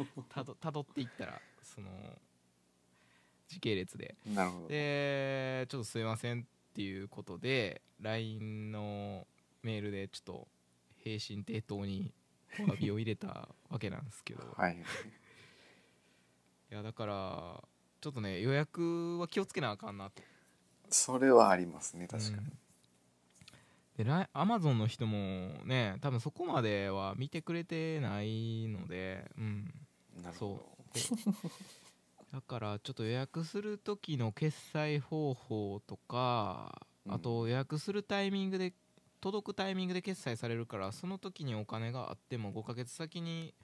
[0.29, 1.89] たどたどっていったらその
[3.49, 4.17] 時系列で。
[4.27, 4.69] なるほど。
[4.69, 9.27] でちょっとすいませんっていうことで LINE の
[9.63, 10.49] メールでちょっと
[11.03, 12.13] 平身低頭に
[12.61, 14.71] お詫びを入れたわけなんですけど、 はい。
[14.71, 14.85] はい
[16.71, 17.63] いやだから
[18.01, 20.23] ちょっとね予約は気をつけなあかんなと。
[20.89, 22.37] それはありますね確かに、
[23.99, 24.05] うん。
[24.05, 29.75] でアマゾンの人もね多分そこまでは見てくれてないのでうん。
[30.23, 30.67] なるほ
[32.33, 37.15] だからちょっと予約する時の決済方法とかうん。
[37.15, 38.73] あと予約するタイミングで
[39.23, 43.55] 届くタイミングで決済されるからその時にお金があっても5ヶ月先に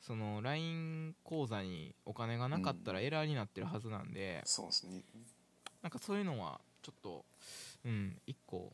[0.00, 5.02] その LINE 口座にお金がなかったらエラーになってるはずなんで、どそうですね。
[5.80, 7.24] なんかそういうのはちょっと
[7.84, 8.72] うん一個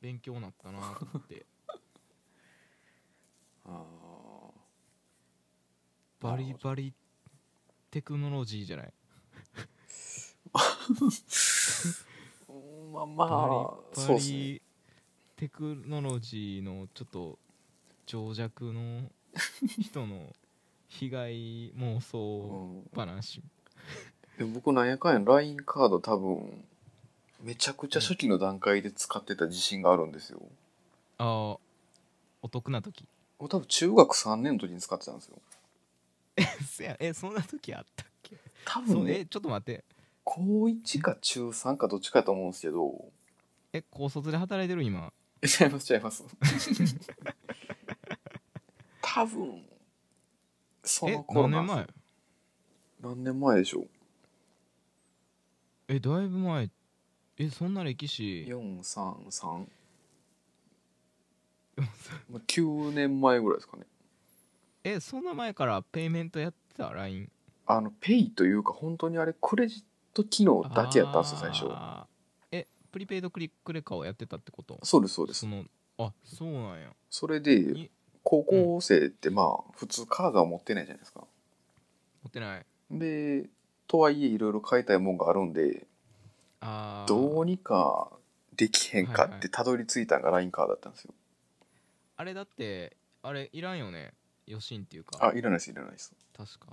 [0.00, 1.46] 勉強になったなと思って。
[3.66, 3.84] あ
[6.20, 6.92] バリバリ
[7.90, 8.92] テクノロジーじゃない？
[10.54, 10.56] ー
[12.92, 13.28] まあまあ
[13.94, 14.38] そうですね。
[14.38, 14.62] リ
[15.36, 17.38] テクノロジーのちょっと
[18.06, 19.02] 情弱の
[19.78, 20.32] 人の
[20.88, 23.42] 被害妄想うん話、
[24.38, 26.64] でも僕なんやかんや LINE カード多分
[27.42, 30.40] めちゃくちゃ初期の段階で使ってた自信があるんですよ。
[31.18, 31.58] ああ
[32.40, 33.04] お得な時。
[33.38, 35.36] 僕多分中学3年の時に使ってたんですよ。
[36.66, 38.36] せやえそんな時あったっけ？
[38.64, 39.18] 多分ね。
[39.20, 39.84] えちょっと待って。
[40.24, 43.04] 高1か中3かどっちかやと思うんですけど。
[43.74, 45.12] え高卒で働いてる今？
[45.46, 46.24] え違います違います。
[49.00, 49.64] 多分
[50.82, 51.88] そえの頃何年前？
[53.00, 53.88] 何年前でしょう。
[55.88, 56.70] えだいぶ前。
[57.38, 59.66] えそんな歴史？433
[62.30, 63.84] まあ9年前ぐらいですかね。
[64.82, 67.30] えそんな前からペイメントやってた？LINE
[67.66, 71.66] あのペイというか本当にあれクレジット機能だけやったんですよ最初。
[71.70, 72.06] あ
[72.96, 74.80] プリペイドクリックレカをやってたってこと？
[74.82, 75.40] そうですそうです。
[75.40, 75.64] その
[75.98, 76.88] あそうなんや。
[77.10, 77.90] それでに
[78.22, 81.20] 高校生ってまあ普通カードは持ってないじゃないですか。
[82.22, 82.64] 持ってない。
[82.90, 83.50] で
[83.86, 85.86] とはいえいろいろ買いたいもんがあるんで
[87.06, 88.08] どうにか
[88.56, 91.12] できへんかってたどり着いたのが LINE カードだったんですよ。
[92.16, 94.14] あれだってあれいらんよね。
[94.48, 95.18] 余震っていうか。
[95.20, 96.14] あいらないですいらないです。
[96.34, 96.68] 確か。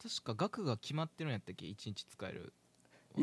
[0.00, 2.52] 確か額が決まってるんやったっけ？1日使える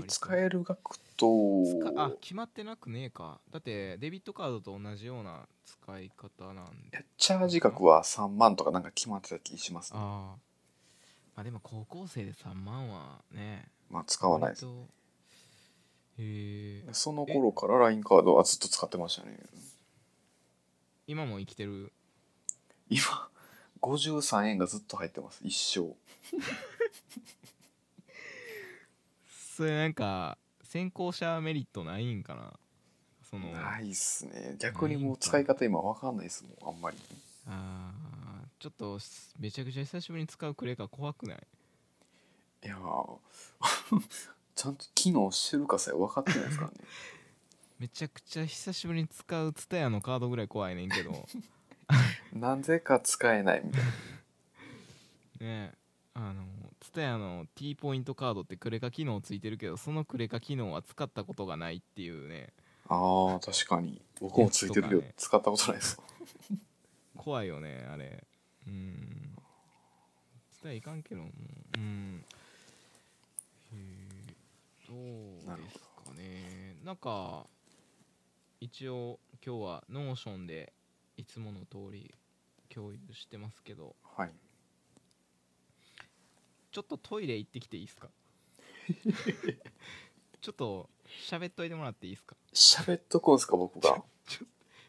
[0.02, 1.28] 使える額と。
[1.66, 3.40] 使あ決まってなくねえか。
[3.52, 7.06] だってデビットカードと同じような使い方なんで。
[7.18, 10.00] チャージ額は3万とかなんか決まってた気しますね。
[10.02, 10.38] ああ
[11.36, 14.66] まあでも高校生で3万はねまあ使わないです。
[16.18, 19.40] へえその頃から LINE カードはずっと使ってましたね。
[21.08, 21.92] 今も生きてる？
[22.90, 23.30] 今
[23.82, 25.42] 53円がずっと入ってます。
[25.44, 25.96] 一生
[29.56, 32.54] それなんか先行者メリットないんかな？
[33.30, 34.56] そのないっすね。
[34.60, 36.98] 逆にもう使い方今わかんないですもんあんまり。
[37.48, 38.98] あーちょっと
[39.40, 41.38] めちゃくちゃ久しぶりに使うクレカ怖くない？
[42.66, 43.18] いやー
[44.56, 46.78] ちゃんと機能してるかさえ分かってないですからね。
[47.78, 51.12] めちゃくちゃ久しぶりに使う TSUTAYA のカードぐらい怖いねんけど。
[51.12, 51.26] ね
[52.34, 53.92] なぜか使えないみたいな。
[55.42, 55.74] え
[56.16, 56.44] あの
[56.84, 62.50] TSUTAYA の T ポイントカードってクレカ機能ついてるけどそのクレカ機能は使ったことがないっていうね。
[62.90, 64.02] あー確かに。
[64.20, 66.00] 僕もついてるけど、ね 使ったことないです。
[67.16, 68.26] 怖いよねあれ。
[68.68, 69.36] うん。
[70.62, 71.32] 伝えいかんけども。
[71.78, 72.26] うん。
[74.88, 76.78] どうですかね。
[76.84, 77.48] なんか
[78.60, 80.74] 一応今日は Notion で
[81.18, 82.14] いつもの通り
[82.70, 83.96] 共有してますけど。
[84.04, 84.34] はい
[86.74, 88.10] ちょっとトイレ行ってきていいですか？
[90.42, 90.90] ちょっと
[91.30, 92.36] 喋っといてもらっていいですか？
[92.54, 94.04] 喋っとくんすか僕が、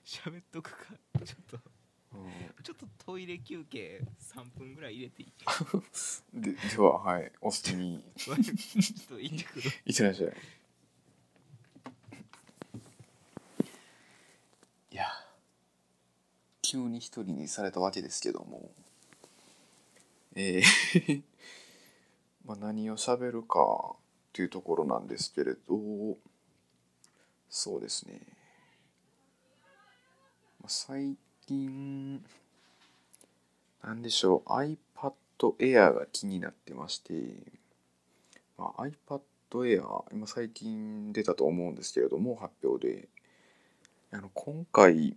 [0.05, 0.94] 喋っとくか？
[1.25, 1.57] ちょっと。
[1.59, 5.33] うちょっとトイレ休憩3分ぐらい入れていい？
[6.38, 8.37] ん、ででははいお好きにちょっ
[9.09, 9.70] と行ってくる。
[9.85, 10.35] いってらっしゃい
[14.92, 15.07] いや
[16.62, 18.70] 急に一人にされたわけですけども。
[20.37, 21.23] えー
[22.44, 23.94] まあ何を喋るか
[24.33, 26.18] というところなんですけれど
[27.48, 28.20] そうですね、
[30.61, 32.24] まあ、最近
[33.83, 34.76] なんでしょう iPad
[35.59, 37.12] Air が気になってまして、
[38.59, 43.09] まあ、iPad Air 今最近出たと思うんですけれども発表で。
[44.12, 45.16] あの今回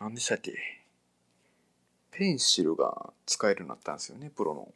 [0.00, 0.54] 何でしたっけ？
[2.10, 4.72] ペンシルが使えるようになったんですよねプロの。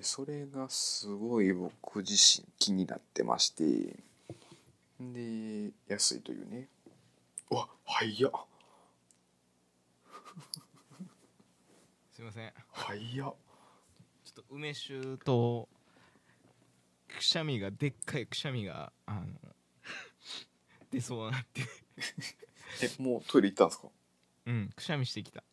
[0.00, 3.96] それがすごい僕自身気になってまして
[4.98, 6.68] で安いというね。
[7.50, 8.32] うわ早っ。
[12.12, 12.52] すいません。
[12.72, 13.04] 早っ。
[13.04, 13.34] ちょ
[14.30, 15.68] っと梅酒と
[17.08, 19.26] くしゃみがでっかいくしゃみがあの
[20.90, 21.62] 出そうなって。
[22.82, 23.88] えもうトイレ行ったんですか？
[24.46, 25.44] うんくしゃみしてきた。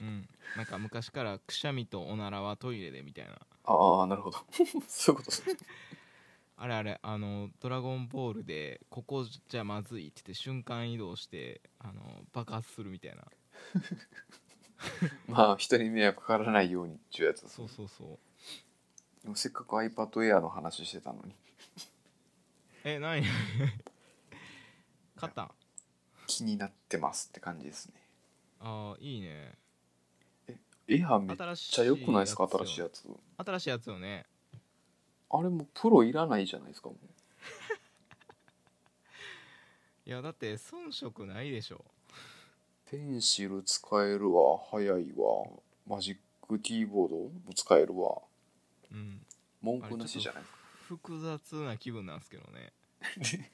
[0.00, 3.38] うんなんか昔からくしゃみとおならはトイレでみたいな。
[3.64, 4.38] ああなるほど。
[4.88, 5.30] そういうこと。
[5.30, 5.56] ですね
[6.58, 13.24] あれあれあの「ドラゴンボール」でここじゃまずいって言って瞬間移動してあの爆発するみたいな。
[15.28, 18.18] まあ人に迷惑かからないようにっていうやつですそうそうそう。
[19.22, 21.34] でもせっかく iPad Air の話してたのに。
[22.84, 23.22] え何
[25.16, 25.50] 買ったん？
[26.26, 27.94] 気になってますって感じですね。
[28.60, 29.58] ああいいね
[30.88, 32.48] エアめっちゃ良くないですか？
[32.48, 33.04] 新しいやつ
[33.38, 33.86] 新しいやつ。
[33.88, 34.26] よね。
[35.30, 36.96] あれもうプロいらないじゃないですかも
[40.06, 41.84] いやだって遜色ないでしょ。
[41.84, 44.58] うペンシル使えるわ。
[44.70, 45.48] 早いわ。
[45.86, 48.22] マジックキーボードも使えるわ。
[48.92, 49.26] うん。
[49.60, 50.42] 文句なしじゃない
[50.86, 52.72] 複雑な気分なんですけどね。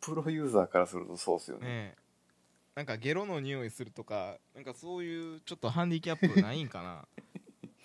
[0.00, 1.66] プロユーザーからするとそうっすよね。
[1.66, 2.07] ねえ
[2.78, 7.08] なんかゲロの匂いするとかなんかそういうちょっとハンディキャップないんかな？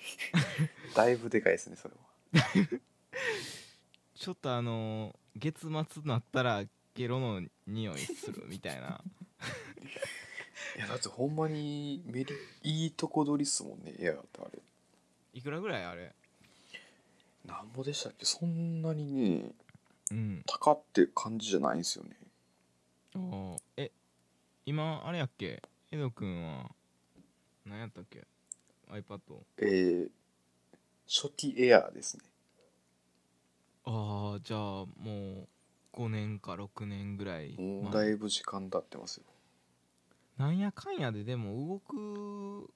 [0.96, 2.46] だいぶでかいですねそれは。
[4.14, 9.04] ちょっとあの月末になったらゲロの匂いするみたいな。
[10.78, 14.62] いやだってほんまにメリいいとこ取りっすもんねエアってあれ。
[15.34, 16.14] いくらぐらいあれ？
[17.46, 18.26] なんぼでしたっけ？
[18.26, 19.52] そんなにね
[20.12, 20.44] うん。
[20.46, 22.16] 高って感じじゃないんですよね。
[23.16, 23.58] あー。
[23.78, 23.92] え
[24.66, 25.62] 今あれやっけ？
[25.92, 26.72] エドくんは
[27.66, 28.26] 何やったっけ
[28.92, 29.20] ？iPad
[29.60, 30.10] えー、
[31.08, 32.24] 初期エアですね。
[33.86, 35.48] ああじゃあもう
[35.94, 39.24] 5年か6年ぐらいまあもうだいぶ時間経ってますよ。
[40.38, 42.70] なんやかんやででも動く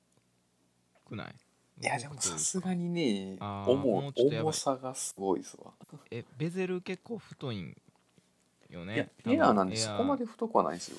[1.05, 1.35] くない？
[1.81, 4.11] いやでもさすがにね重
[4.51, 5.71] さがすごいですわ
[6.09, 7.73] えベゼル結構太いんよ
[8.69, 10.97] いやねエアーなんでエそこまで太くはないんですよ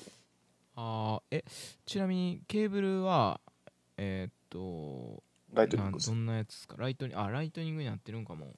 [0.81, 1.43] あーえ
[1.85, 3.41] ちなみにケーブルは
[3.97, 5.21] えーっと
[5.53, 6.75] ライトニングどんなやつですか？
[6.77, 8.55] ライトニあライトニングになってるんかも。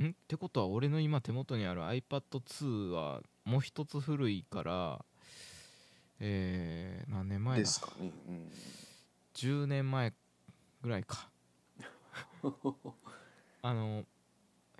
[0.00, 0.08] ん？
[0.08, 5.04] ってことは俺の今手元にある iPad2 はもう一つ古いから
[6.20, 7.60] えー、何年前だ？
[7.60, 8.50] ですかね、うん、
[9.34, 10.14] 10年前
[10.80, 11.28] ぐらいか。
[13.62, 14.04] あの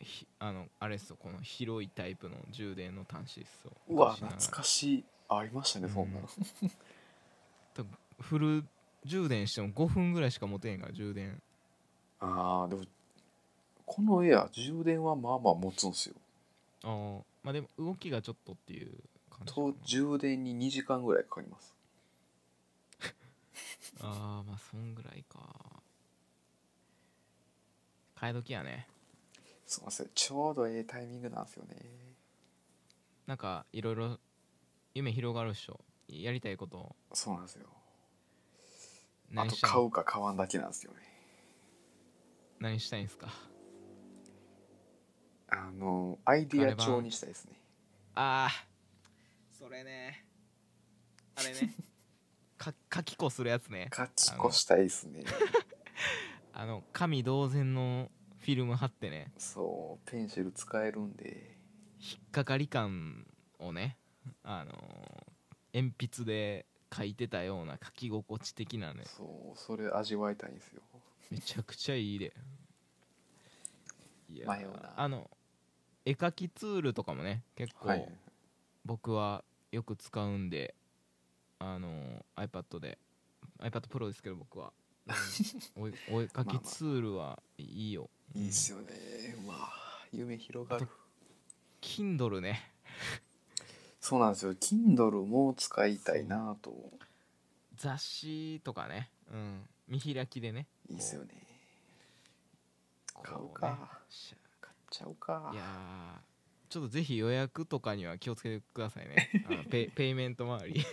[0.00, 1.16] ひあのあれっすよ。
[1.20, 3.72] この広いタイプの充電の端子っすよ。
[3.88, 6.28] うわ懐かしいありましたねそんなの、
[8.20, 8.64] フル
[9.04, 11.40] 充電しても5分ぐらいしか持てへんから充電。
[12.18, 12.84] ああでも
[13.86, 16.14] このエア充電はまあまあ持つんすよ。
[16.84, 18.92] ああまあでも動きがちょっとっていう
[19.30, 21.74] 感じと充電に2時間ぐらいかかります。
[24.02, 25.82] ああまあそんぐらいか。
[28.16, 28.86] 替え時やね。
[29.66, 31.76] そうなんですよちょうどええタイミングなんですよね。
[33.26, 34.18] なんかいろいろ
[34.94, 35.80] 夢広がるっしょ。
[36.08, 36.96] やりたいこと。
[37.12, 37.66] そうなんですよ。
[39.32, 40.98] あ何したいと買うか買わんだけなんですよね。
[42.58, 43.28] 何したいんすか？
[45.48, 47.52] あのアイディア帳にしたいですね。
[48.14, 48.66] ああ
[49.52, 50.24] それね。
[51.36, 51.74] あれね。
[52.58, 53.88] か書き子するやつね。
[53.90, 55.24] 勝ち越したいですね。
[56.52, 59.32] あの 紙同然のフィルム貼ってね。
[59.38, 61.56] そうペンシル使えるんで。
[62.00, 63.26] 引っかかり感
[63.58, 63.98] をね
[64.42, 64.72] あの
[65.72, 69.04] 鉛筆で書いてたような書き心地的なね。
[69.04, 70.82] そうそれ味わいたいんですよ。
[71.30, 72.32] めちゃくちゃいいで。
[74.28, 74.92] いや迷うな。
[74.96, 75.30] あの
[76.04, 78.08] 絵描きツールとかもね結構はい。
[78.84, 80.74] 僕はよく使うんで、
[81.58, 82.98] あの iPad で
[83.60, 84.72] iPad Pro ですけど僕は、
[85.76, 88.10] うんお絵描きツールはいいよ。
[88.34, 88.88] いいっすよね。
[89.44, 89.70] うわ
[90.12, 90.88] 夢広がる。
[91.80, 92.72] Kindle ね
[94.00, 94.54] そうなんですよ。
[94.54, 96.72] Kindle も使いたいなと。
[97.76, 100.66] 雑誌とかね、うん、見開きでね。
[100.88, 101.28] いいっすよね。
[103.22, 104.00] 買うねか。
[104.08, 105.50] し買っちゃうか。
[105.52, 106.30] いやー
[106.70, 109.30] ちょっとぜひ予約とかには気をつけてくださいね。
[109.48, 110.84] あのペイ ペイメント周り。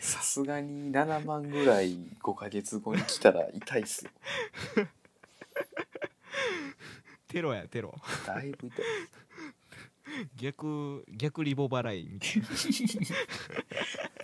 [0.00, 4.10] さすがに7万ぐらい5ヶ月後に来たら痛いっすよ。
[7.28, 7.94] テロやテロ。
[8.26, 8.84] だいぶ痛い
[10.36, 12.48] 逆逆リボ払いみたいな。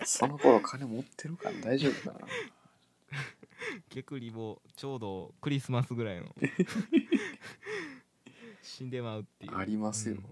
[0.05, 2.27] その頃金持ってるから大丈夫かな。
[3.89, 6.33] 逆リボちょうどクリスマスぐらいの。
[8.63, 9.57] 死んでまうっていう。
[9.57, 10.23] ありますよ、うん。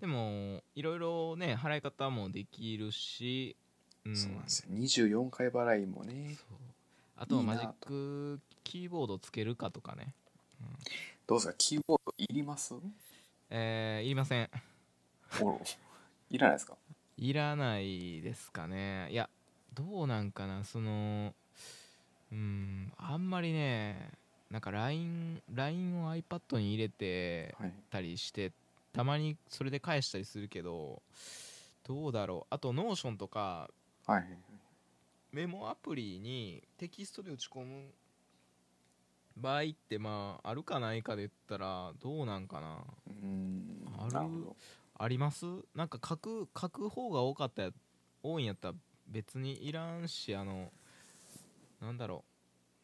[0.00, 3.56] でもいろいろね払い方もできるし、
[4.04, 4.16] うん。
[4.16, 4.74] そうなんですよ。
[4.76, 6.36] 24回払いもね。
[7.16, 10.14] あとマジックキーボードつけるかとかね。
[11.26, 11.54] どうですか？
[11.56, 12.74] キーボードいります？
[13.54, 14.50] えー、いりません。
[16.30, 16.76] いらないですか？
[17.18, 19.08] いらないですかね。
[19.10, 19.28] いや
[19.74, 20.64] どうなんかな。
[20.64, 21.34] その
[22.32, 24.10] うんあんまりね
[24.50, 27.72] なんか LINE, LINE を iPad に入れてはい。
[27.90, 28.52] たりして
[28.94, 31.02] たまにそれで返したりするけど
[31.86, 32.54] どうだろう。
[32.54, 33.68] あと Notion とか
[34.06, 34.24] はい。
[35.30, 37.90] メモアプリにテキストで打ち込む
[39.36, 43.86] 場合ってまああるかないかで言ったらどうなんかなうーん。
[43.98, 44.28] ある？
[44.98, 45.46] あります？
[45.74, 47.70] なんか書く書く方が多かったや
[48.22, 48.74] 多いんやったら
[49.08, 50.70] 別にいらんしあの
[51.80, 52.24] なんだろ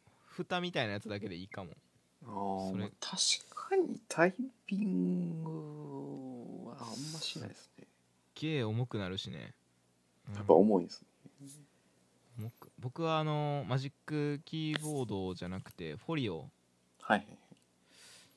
[0.07, 0.13] う。
[0.27, 1.71] 蓋みたいなやつだけでいいかも。
[2.25, 2.83] あーそれ。
[2.85, 3.17] まあ確
[3.69, 4.35] かにタイ
[4.67, 7.87] ピングはあんましないですね。
[8.35, 9.53] ゲー重くなるしね、
[10.29, 10.35] うん。
[10.37, 11.09] やっぱ重いですね
[12.79, 16.49] 僕はあのマジックキーボードじゃなくてフォリオ。
[17.03, 17.27] はい。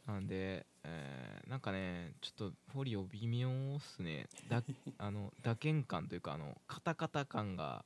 [0.08, 4.28] なんで、えーなんかねちょっとフォリオ微妙っすね。
[4.50, 4.64] だ
[4.98, 7.86] あの打鍵感というかあのカタカタ感が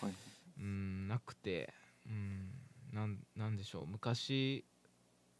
[0.00, 0.14] はい。
[0.58, 1.72] うんなくて
[2.06, 2.50] うん
[2.92, 3.86] なんなんでしょう。
[3.86, 4.64] 昔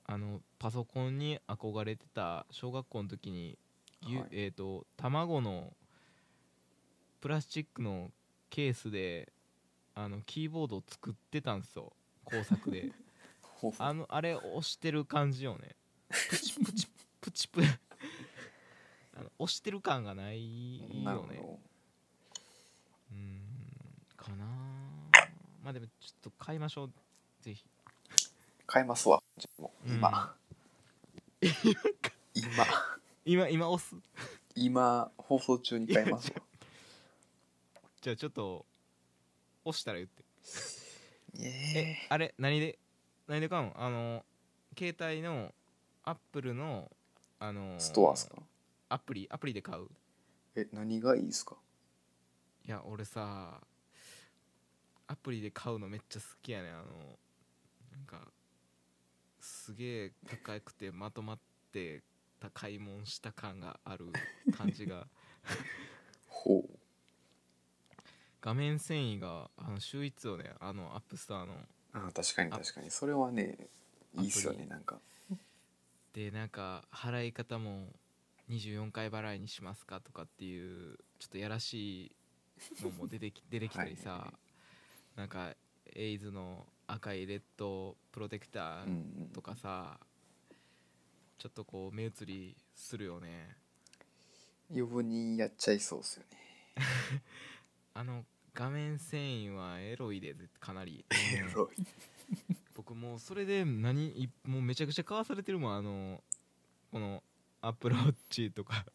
[0.07, 3.59] あのパソコンに憧れてた小学校の時に、
[4.03, 4.29] はい。
[4.31, 5.75] えー、と卵の
[7.20, 8.11] プラスチックの
[8.51, 9.33] ケースで
[9.95, 11.93] あのキーボードを作ってたんですよ。
[12.25, 12.91] 工作で。
[13.79, 15.75] あのあれ押してる感じよね。
[16.09, 16.87] プチプチ
[17.21, 17.63] プチプ
[19.15, 20.89] あの押してる感がないよ
[21.27, 21.59] ね。
[23.11, 23.41] うーん
[24.17, 24.45] かな。
[25.63, 26.93] まあでもちょっと買いましょう。
[27.41, 27.65] ぜひ。
[28.67, 29.23] 買いますわ。
[29.39, 30.37] じゃあもう 今、
[32.35, 32.67] 今。
[33.25, 33.97] 今今押す？
[34.55, 36.43] 今放送中に買いますわ。
[38.03, 38.67] じゃあちょっと
[39.65, 40.25] 押したら言って。
[41.41, 41.47] え
[42.03, 42.79] えあれ何で
[43.27, 44.25] 何で買うのあの
[44.79, 45.53] 携帯の
[46.05, 46.91] アップルの
[47.41, 48.37] あのーストアですか？
[48.89, 49.89] アプリアプリで買う。
[50.57, 51.57] え何がいいですか？
[52.67, 53.61] いや俺さ
[55.07, 56.73] アプリで買うのめっちゃ好きやねん。
[56.73, 56.85] あの
[57.93, 58.29] なんか
[59.41, 61.39] すげえ高くてまとまっ
[61.73, 62.03] て
[62.41, 64.07] た買い物した感がある
[64.57, 65.07] 感じが
[68.45, 71.55] 画面遷移があの秀逸よねあの App Store の
[71.95, 72.91] あ確かに確かに。
[72.91, 73.57] それはね
[74.19, 75.01] いいっすよねなんか。
[76.13, 77.87] でなんか払い方も
[78.51, 82.17] 24回払いにしますかとかっていうちょっとやらしい
[82.83, 84.35] のも出てき 出てきたりさは
[85.17, 85.55] いなんか
[85.95, 89.99] エイズの赤いレッドプロテクタうんうーんとかさ、
[91.39, 93.57] ちょっとこう目移りするよね。
[94.71, 96.39] 余分にやっちゃいそうっすよね。
[97.95, 101.05] あの画面繊維はエロいでかなり。
[101.11, 101.83] エロい。
[102.75, 106.23] 僕もうそれで何いもうめちゃくちゃ買わされてるもんあの
[106.91, 107.23] この
[107.61, 108.85] アップルウォッチとか。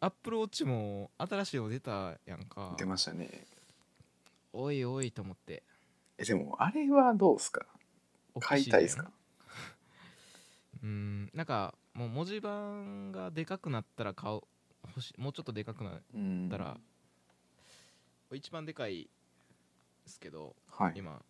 [0.00, 2.74] アップルウォッチも新しいの出たやんか。
[2.78, 3.46] 出ましたね。
[4.52, 5.62] おいおいと思って。
[6.18, 7.64] えでもあれはどうっすか？
[8.40, 9.10] 買いたいですか？
[10.82, 14.40] うんなんかもう文字盤がでかくなったら買う
[14.88, 16.48] 欲しもうちょっとでかくなっうん。
[16.50, 16.76] たら、
[18.34, 19.08] 一番でかい
[20.04, 20.94] ですけどはい。
[20.96, 21.22] 今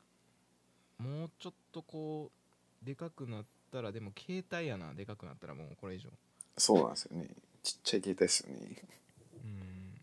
[0.99, 2.31] もうちょっとこ
[2.83, 6.11] うでかくなったらでも携帯やなでかくなったらもうこれ以上。
[6.57, 7.29] そうなんですよね。
[7.63, 8.83] ちっちゃい携帯ですよね。
[9.43, 10.01] うん。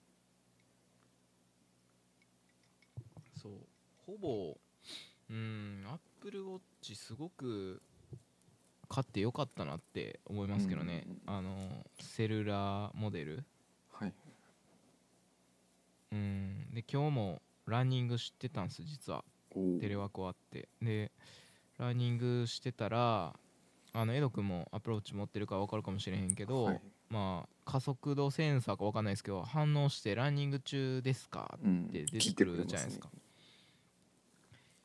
[3.42, 3.52] そう。
[4.06, 4.58] ほぼ
[5.30, 7.82] うんアップルウォッチすごく
[8.90, 13.36] 買ってよかったなって思いますけどね、うんあのセルラーモデル。
[13.36, 13.46] はい
[16.12, 16.68] うん。
[16.74, 19.24] で今日もランニングしてたんです実は。
[19.56, 20.70] おテレワーク終わって。
[20.82, 21.12] で
[21.78, 23.34] ランニングしてたら
[23.94, 26.82] あのエド君もアプローチ持ってるから分かるかもしれへんけど、はい。
[27.10, 31.58] まあ加速度センサーか分かんないですけど反応してランニング中ですか？
[31.64, 31.88] うん。
[31.90, 33.10] で出てくるじゃないですか。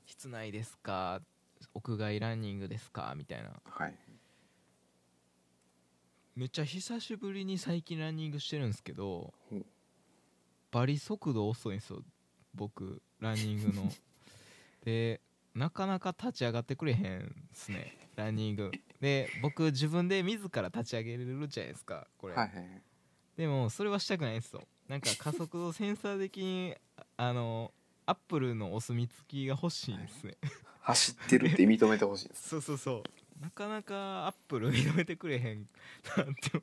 [0.07, 1.21] 室内ですか？
[1.75, 3.15] 屋外ランニングですか？
[3.17, 3.51] みたいな。
[3.65, 3.95] はい。
[6.35, 9.33] めっちゃ久しぶりに最近ランニングしてるんですけど
[10.77, 12.03] バリ速度遅いんですよ
[12.55, 13.91] 僕ランニングの。
[14.85, 15.23] で
[15.55, 18.71] なかなか立ち上がってくれへんっすねランニング。
[19.01, 22.83] で僕自分で自ら立ち上げれるじゃないですかこれ、はいはい
[23.39, 24.67] でもそれはしたくないんですよ。
[24.87, 26.75] なんか加速度センサー的に
[27.17, 27.73] あの
[28.05, 30.37] アップルのお墨付きが欲しいんですね、
[30.81, 32.49] 走ってるって認めてほしいです。
[32.49, 33.03] そうそうそう
[33.41, 35.69] なかなかアップル認めてくれへん
[36.17, 36.63] なって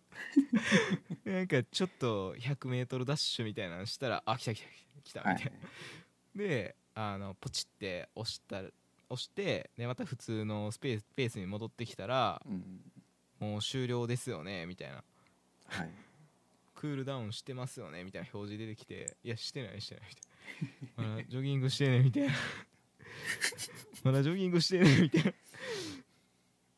[1.31, 4.67] なんかちょっと 100m ダッシュみたいなのしたらあ来た来た
[5.03, 5.51] 来たみたいな、
[6.35, 8.71] であのポチって押した押
[9.21, 12.91] してでまた普通のスペースペースに戻ってきたらうん。
[13.43, 15.03] もう終了ですよねみたいな。
[15.67, 15.89] はい。
[16.75, 18.29] クールダウンしてますよねみたいな。
[18.33, 20.03] 表示出てきていやしてないしてない
[20.81, 21.23] みたいな。
[21.23, 22.33] ジョギングしてねみたいな。
[24.03, 25.33] まだジョギングしてねみたいな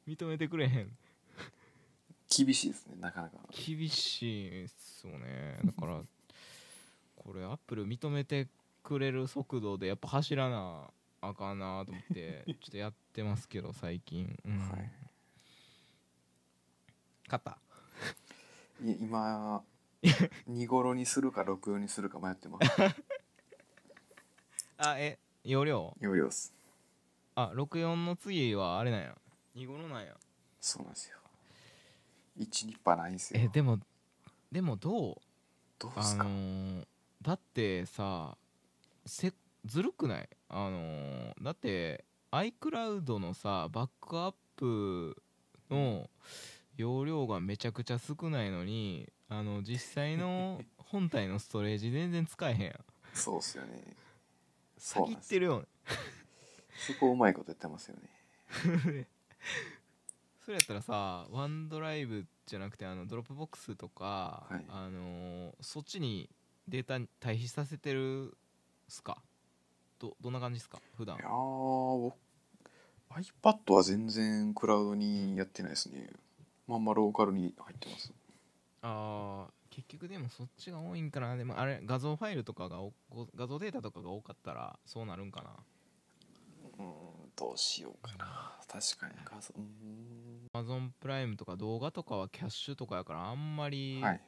[0.08, 0.92] 認めてくれへん。
[2.28, 3.38] 厳しいですねなかなか。
[3.52, 5.60] 厳しいっすよね。
[5.64, 6.02] だから
[7.16, 8.48] これアップル認めて
[8.84, 10.90] くれる速度でやっぱ走らな
[11.22, 14.70] あかんなと思って ちょっとやってますけど最近、うん。
[14.70, 14.92] はい。
[17.26, 17.58] 勝った。
[18.84, 19.64] いや今
[20.50, 22.70] 2頃にするか64にするか迷ってます。
[24.78, 25.96] あえ容量？
[26.00, 26.54] 容量っす。
[27.36, 29.18] あ64の次はあれなんや
[29.56, 30.14] 2頃なんや。
[30.60, 31.18] そうなんですよ。
[32.38, 33.40] 1ニッパーないんですよ。
[33.44, 33.80] えでも
[34.52, 35.14] でもどう？
[35.14, 35.20] あ
[35.80, 36.86] どうすか、のー
[37.22, 38.38] だってさ
[39.06, 39.34] せ
[39.66, 40.30] ずるくない？
[40.50, 45.16] あのーだって iCloud のさバックアップ
[45.70, 46.10] の
[46.76, 52.86] 容量がめちゃくちゃ少ないのにあの実際の 本体のストレージ全然使えへんやん。
[53.14, 53.96] そうっすよね。
[54.78, 55.68] 詐欺ってるよね。
[56.76, 59.08] そこうまいことやってますよね
[60.44, 64.66] それやったらさ OneDrive じゃなくてあの Dropbox とか、はい。
[64.70, 66.30] あのーそっちに
[66.68, 68.32] データ退避させてるっ
[68.88, 69.18] すか？
[70.00, 70.80] どどんな感じですか？
[70.96, 71.18] 普段。
[71.18, 72.14] いや iPad
[73.74, 76.10] は全然クラウドにやってないですね。
[76.68, 78.14] まんまローカルに入ってます。
[78.82, 81.36] あー結局でもそっちが多いんかな。
[81.36, 82.80] でもあれ画像ファイルとかが
[83.36, 85.50] 画像データとかが多かったらそうなるんかな
[87.36, 88.54] どうしようかな。
[88.68, 89.14] 確かに。
[89.26, 90.48] 画像うーん。
[90.54, 94.22] Amazon プライムとか動画とかはキャッシュとかやからあんまりはいはい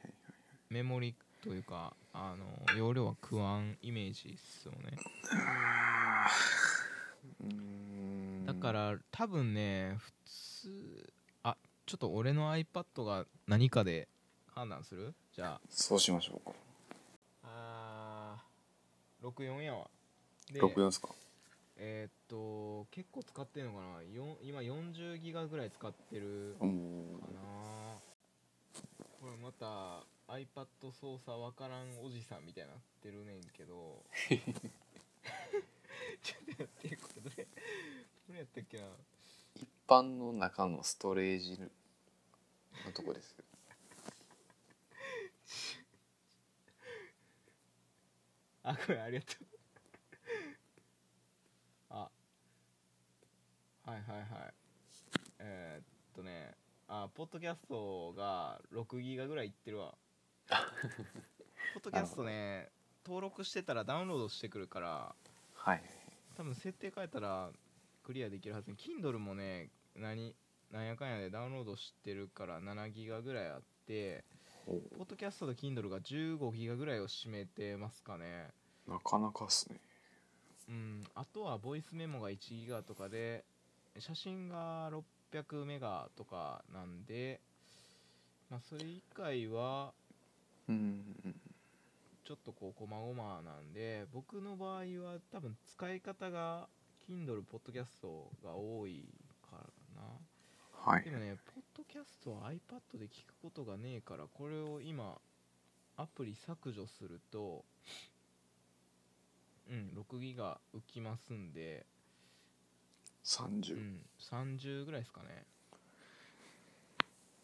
[0.70, 2.44] メモリというか、あの
[2.76, 4.98] 容量は食わんイメージっすよね。
[5.32, 7.52] あーうー
[8.42, 8.44] ん。
[8.46, 11.12] だから多分ね普通
[11.44, 11.56] あ
[11.86, 14.08] ちょっと俺の iPad が何かで
[14.54, 15.14] 判断する？
[15.34, 16.54] じゃそうしましょうか。
[17.44, 19.88] ああー64やわ。
[20.52, 21.08] で64ですか？
[21.80, 24.02] えーっと結構使ってるのかな？
[24.42, 26.72] 今40ギガぐらい使ってるかな。
[29.20, 30.02] これまた
[30.32, 34.04] iPad 操作わからんおじさんみたいになってるねんけど。
[36.22, 37.30] ちょっと待ってこれど
[38.32, 38.84] れやったっけな？
[39.54, 41.68] 一般の中のストレージの
[42.92, 43.36] とこです。
[48.64, 49.57] あこれありがとう
[53.88, 54.54] はいはいはい。
[55.38, 55.84] えー、っ
[56.14, 56.54] とね
[56.88, 59.94] あポッドキャストが6ギガぐらいいってるわ。
[61.72, 62.68] ポッドキャストね
[63.06, 65.14] 登録してたらダウンロードしてくるから
[65.54, 65.82] はい。
[66.36, 67.50] 多分設定変えたら
[68.02, 70.36] クリアできるはずに Kindle もね何
[70.70, 74.26] なんやかんやでダウンロードしてるから7ギガぐらいあって
[74.66, 78.50] ほポッドキャストと Kindle が15ギガぐらいを占めてますかね。
[78.86, 79.80] うなかなかっすね。
[80.68, 81.04] うん。
[81.14, 83.46] あとはボイスメモが1ギガとかで
[84.00, 84.90] 写真が
[85.32, 87.40] 600メガとかなんで
[88.50, 89.92] まあそれ以外は
[90.68, 91.02] うん
[92.24, 96.68] ちょっとこう細々なんで僕の場合は多分使い方が
[97.08, 99.08] Kindle ポッドキャストが多い
[99.50, 100.92] からな。
[100.92, 101.04] はい。
[101.04, 105.16] でもねポッドキャストは iPad で聞くことがねえからこれを今
[105.96, 107.64] アプリ削除すると
[109.70, 111.84] うん6ギガ浮きますんで、
[113.24, 115.44] う30ん、30ぐらいですかね。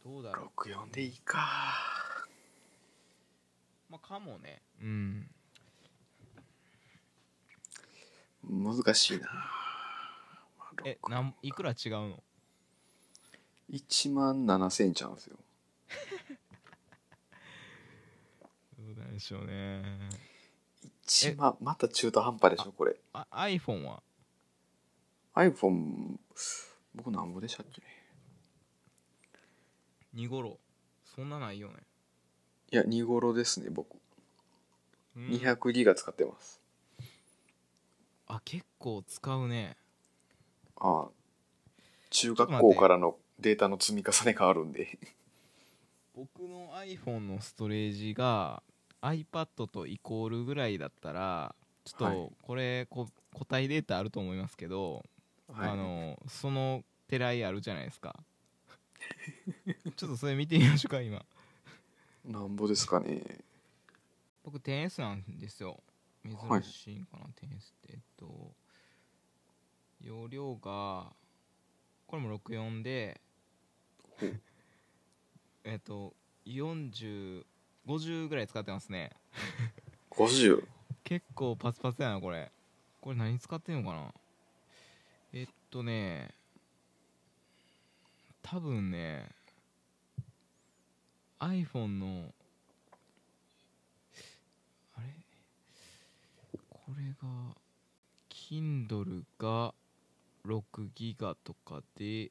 [0.05, 0.61] どうだろう。
[0.61, 1.39] 64でいいか。
[3.89, 4.63] まあかもね。
[4.81, 5.31] うん。
[8.47, 9.27] 難しいな、
[10.59, 12.23] まあえ6なんいくら違うの
[13.71, 15.39] ？1万7000円ちゃうんですよ。
[18.79, 20.11] どうなんでしょうね。
[21.07, 22.97] 1万また中途半端でしょこれ。
[23.15, 24.03] あ iPhone は？
[25.35, 26.19] iPhone
[26.95, 27.83] 僕なんぼでしたっけ
[30.15, 30.59] ？2頃
[31.05, 31.75] そんなないよね、
[32.73, 33.97] いや2頃ですね僕。
[35.17, 35.29] うん。
[35.29, 36.61] 200ギガ使ってます。
[38.27, 39.77] あ結構使うね。
[40.77, 41.09] ああ
[42.11, 44.99] 中学校からのデータの積み重ねがあるんで。
[46.15, 48.63] 僕の iPhone のストレージが
[49.03, 51.55] iPad とイコールぐらいだったら
[51.85, 52.17] ちょっはい。
[52.17, 55.05] とこれ、こ個体データあると思いますけど、
[55.57, 55.71] はい。
[55.71, 58.15] あのそのテライあるじゃないですか。
[59.97, 61.25] ちょっとそれ見てみましょうか今。
[62.25, 63.23] なんぼですかね。
[64.43, 65.81] 僕 10S なんですよ。
[66.49, 67.31] はい珍しいんかな、10S っ
[67.87, 67.93] て。
[67.93, 68.55] えっと
[70.01, 71.13] 容量が
[72.07, 73.21] これも64で
[75.65, 76.15] えっと
[76.47, 79.11] 4050ぐらい使ってますね。
[80.11, 80.67] 50
[81.05, 82.51] 結構パツパツやなこれ。
[83.01, 84.15] これ何使ってんのかな？
[85.75, 86.31] とね
[88.43, 89.29] 多分ね
[91.41, 92.33] iPhone の
[94.97, 95.07] あれ？
[96.71, 97.57] これが
[98.31, 99.75] Kindle が
[100.47, 100.63] 6
[100.95, 102.31] ギガとかで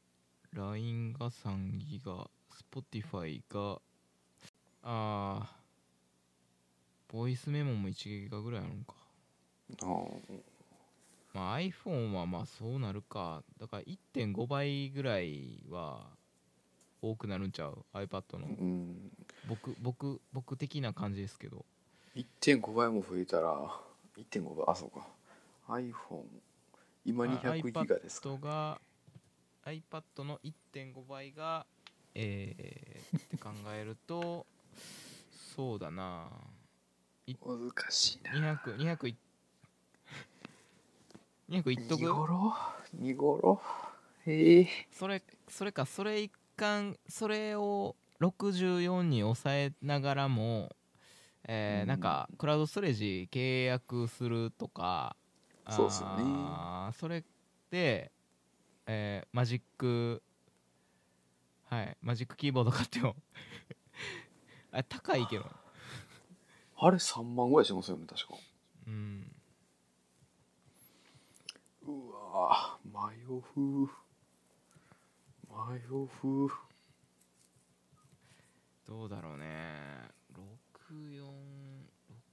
[0.54, 2.30] LINE が3ギガ
[2.74, 3.82] Spotify が
[4.84, 8.94] あーボイスメモも1ギガぐらいあるんか。
[9.82, 10.53] ああ
[11.34, 13.44] まあ iPhone はまあそうなるか。
[13.60, 16.08] だから1.5倍ぐらいは
[17.02, 18.48] 多くなるんちゃう？iPad の。
[18.48, 19.12] うん。
[19.48, 21.66] 僕僕僕的な感じですけど。
[22.16, 23.52] 1.5倍も増えたら
[24.18, 25.08] 1.5倍あそうか。
[25.70, 26.24] iPhone
[27.06, 28.30] 今あ200ギガですか。
[28.30, 28.82] iPad が
[29.66, 31.66] iPad の1.5倍が
[32.16, 34.46] えー、って考えると
[35.56, 36.28] そうだな。
[37.28, 38.60] 難しいな
[41.50, 42.54] 200200い200いっとく？2頃
[42.96, 43.62] ？2頃？
[44.26, 44.68] へえ。
[44.92, 50.76] それそれかそれ一貫それを64に抑えながらも、
[51.48, 51.88] えーうん。
[51.88, 55.16] なんかクラウドストレージ契約するとか
[55.70, 56.24] そうっすよね。
[56.94, 57.24] それ
[57.70, 58.12] で、
[58.86, 60.22] えーマジック
[61.70, 63.16] はいマジックキーボード買っても
[64.72, 65.46] あれ高いけど。
[66.76, 68.36] あれ3万ぐらいしますよね確か。
[68.88, 69.33] うん
[72.34, 73.44] うわ迷う
[75.50, 76.50] 迷う。
[78.88, 79.46] どうだろうね。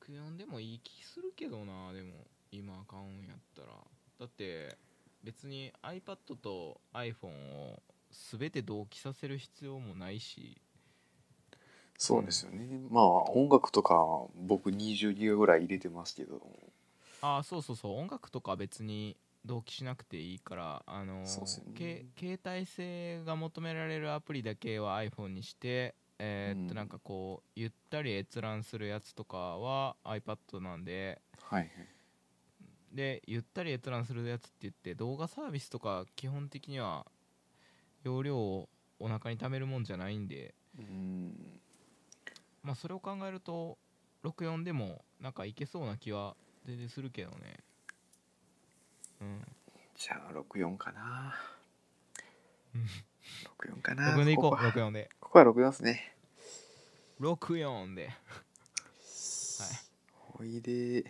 [0.08, 2.26] 6464でもいい気するけどなでも。
[2.52, 3.68] 今買うんやったら。
[4.18, 4.76] だって
[5.22, 7.80] 別に iPad と iPhone を
[8.10, 10.60] 全て同期させる必要もないし。
[11.96, 13.94] そうですよね、まあ音楽とか
[14.34, 16.40] 僕20ギガぐらい入れてますけど。
[17.20, 17.98] ああそうそうそう。
[17.98, 21.24] 音楽とか別に同期しなくていいからあの
[21.70, 21.74] ね。
[21.74, 26.76] け携帯性が求められるアプリだけは iPhone にしてえーっとうん。
[26.76, 31.20] なんかこうゆったり閲覧するやつとかは iPad なんで。
[31.42, 31.70] はい
[32.92, 37.06] でゆったり閲覧するやつって言って動画サービスとか基本的には
[38.02, 38.68] 容量を
[38.98, 40.54] お腹に溜めるもんじゃないんで。
[40.76, 41.60] うん。
[42.62, 43.78] まあそれを考えると
[44.24, 46.36] 64でもなんかいけそうな気は
[46.66, 47.60] 全然するけどね
[49.20, 49.46] うん。
[49.96, 51.34] じゃあ64かな。
[52.74, 52.86] うん。
[53.76, 54.16] 64かな。
[54.16, 54.50] 64でいこう。
[54.50, 54.72] ここは。
[54.72, 55.10] 64で。
[55.20, 56.14] ここは64ですね。
[57.20, 58.10] 64で。
[60.12, 61.04] ほいで。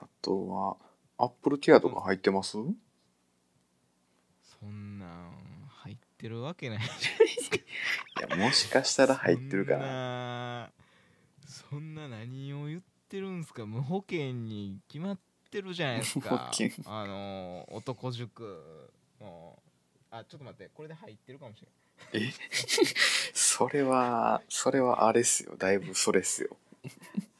[0.00, 0.76] あとは
[1.18, 2.58] アップルケアとか入ってます、そ
[4.66, 5.30] んなん
[5.68, 6.78] 入ってるわけない
[8.26, 9.78] いやもしかしたら入ってるかな。
[9.78, 10.72] な
[11.46, 13.66] そんな何を言ってるんすか。
[13.66, 15.18] 無保険に決まっ
[15.52, 16.50] てるじゃないですか。
[16.56, 18.90] 険あのー男塾
[19.20, 19.62] の。
[20.10, 21.68] あちょっと待ってこれで入ってるかもしれ
[22.20, 22.32] ないえ？
[23.32, 25.56] それはそれはあれっすよ。
[25.56, 26.56] だいぶそれっすよ。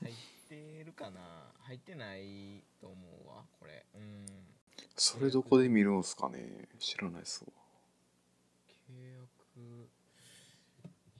[0.03, 0.15] 入っ
[0.49, 1.53] てるかな？
[1.61, 3.85] 入ってないと思うわこれ。
[3.95, 4.27] うん。
[4.97, 6.69] それどこで見るんすかね？
[6.79, 7.51] 知らないっすわ。
[8.89, 9.91] 契約。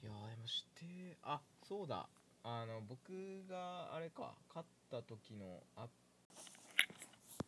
[0.01, 2.07] いやでもしてあそうだ。
[2.43, 5.87] あの僕があれか買った時のアッ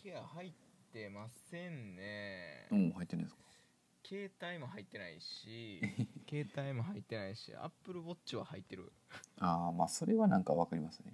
[0.05, 0.51] ケア入っ
[0.93, 2.67] てませんね。
[2.71, 3.41] うん入ってないですか？
[4.07, 5.81] 携帯も入ってないし
[6.29, 8.91] 携帯も入ってないしアップルウォッチは入ってる。
[9.39, 11.11] ああまあそれはなんかわかりますね。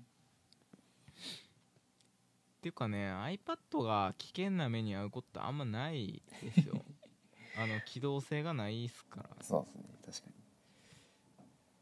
[2.58, 6.84] っていうかね iPad が危険な目に遭うことあんまないですよ。
[7.58, 9.66] あの機動性がないっすからそう
[10.06, 10.42] ですね確か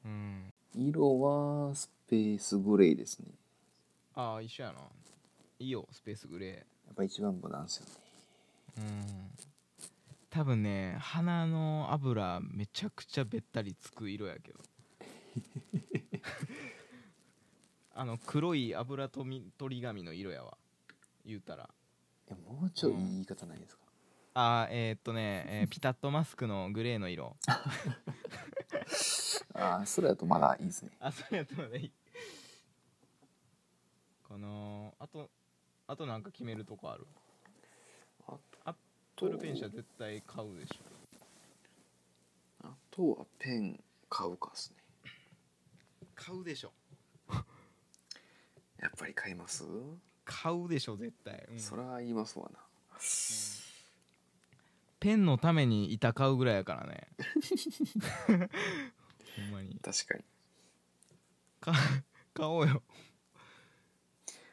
[0.06, 0.54] うん。
[0.76, 3.34] に色はスペースグレーですね。
[4.14, 4.88] ああ一緒やな。
[5.58, 7.92] いいよスペースグレーやっぱ一番無難ですよね。
[8.78, 9.32] うん。
[10.32, 14.60] 多分ね鼻の油めちゃくちゃべったりつく色やけど。
[17.94, 20.58] あの黒い油とみ取り紙の色やわ。
[21.26, 21.70] 言うたら。
[22.28, 23.84] いやもうちょい言い方ないですか、
[24.34, 27.38] あーえーっとね、えーピタッとマスクのグレーの色。
[29.54, 30.92] ああそれだとまだいいですね。
[31.00, 31.92] あそうやったのでいい。
[34.28, 35.30] かなーあと
[35.90, 37.08] あとなんか決めるとこある？
[38.28, 38.76] あアッ
[39.16, 40.76] プルペンシは絶対買うでしょ。
[42.64, 44.76] あとはペン買うかっすね。
[46.14, 46.72] 買うでしょ。
[48.80, 49.64] やっぱり買います、
[50.26, 51.60] 買うでしょ絶対、うん。
[51.60, 52.60] そら言いますわな。
[55.00, 57.08] ペンのために板買うぐらいやからね。
[58.28, 59.80] ほんまに。
[59.82, 60.24] 確かに。
[61.60, 61.74] か
[62.36, 62.84] 買おうよ。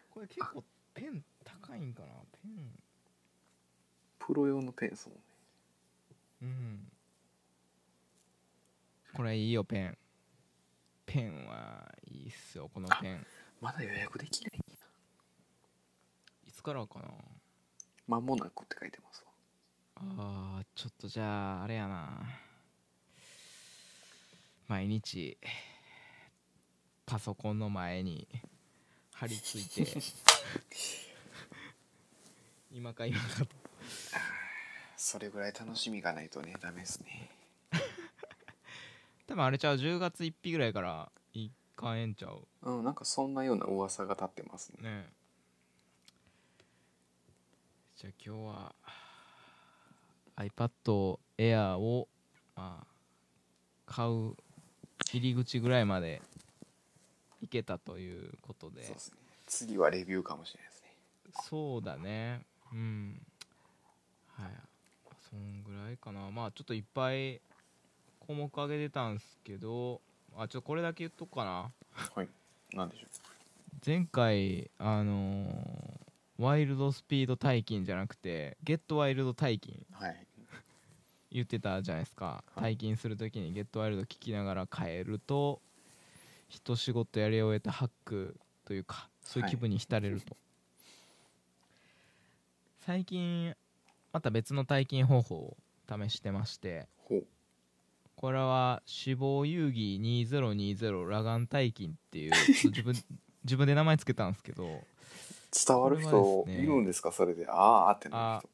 [0.09, 0.65] これ結構
[0.97, 2.09] ペン高いんかな？
[2.43, 2.73] ペン。
[4.19, 5.23] プロ用のペンですもんね。
[6.43, 6.89] うん。
[9.15, 9.99] これいいよペン。
[11.05, 13.27] ペンはいいっすよこのペン。
[13.61, 14.61] まだ予約できない
[16.49, 17.11] いつからかな？
[18.09, 19.33] 間もなくって書いてますわ。
[20.19, 22.21] あーちょっとじゃああれやな。
[24.67, 25.37] 毎日
[27.05, 28.27] パソコンの前に
[29.19, 30.03] 張り付いて。
[32.71, 33.49] 今か今かと。
[34.97, 37.31] それぐらい楽しみがないとねダメですね。
[39.27, 44.83] 多分あれちゃう？10月1日ぐらいからいかんえんちゃううんなんかそんなような噂が立ってますね。
[44.83, 45.13] ね。
[47.97, 48.75] じゃあ今日は
[50.37, 52.09] iPad Air を、
[52.55, 52.87] まあ、
[53.87, 54.37] 買う
[55.13, 56.21] 入り口ぐらいまで
[57.41, 58.85] いけたということで。
[58.85, 59.19] そうですね。
[59.47, 60.95] 次はレビューかもしれないですね。
[61.45, 62.43] そうだね。
[62.73, 63.21] うん。
[64.33, 64.51] はい。
[65.31, 66.31] そんぐらいかな。
[66.31, 67.41] まあちょっといっぱい
[68.21, 70.01] 項目上げてたんすけど
[70.37, 71.73] あちょっとこれだけ言っとくかな。
[72.15, 72.29] はい。
[72.75, 73.07] なんでしょ
[73.85, 76.07] 前回あのー
[76.39, 79.87] ワイルドスピード大金じゃなくてゲットワイルド大金。
[79.99, 80.27] うはい。
[81.33, 82.45] 言ってたじゃないですか。
[82.55, 82.75] はい。
[82.75, 85.61] 大金するときにゲットワイルド聞きながら帰ると
[86.49, 90.37] 一仕事やり終えたハックというかそういう気分に浸れると、
[92.81, 93.55] 最近
[94.13, 95.57] また別の大金方法を
[95.89, 96.87] 試してまして
[98.17, 102.33] これは死亡遊戯2020ラガン大金っていう
[102.65, 102.95] 自分
[103.45, 104.85] 自分で名前つけたんですけど
[105.67, 107.13] 伝わる人いるんですか？
[107.13, 107.47] それで。
[107.49, 108.49] あーってなる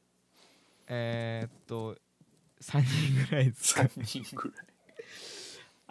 [0.88, 1.96] えー、っと
[2.60, 4.66] 3人ぐらいです人か3人ぐらい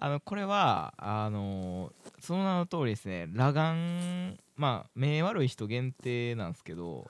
[0.04, 7.10] あのこれはあのその名の通りですね裸眼まあ目悪い人限定なんですけど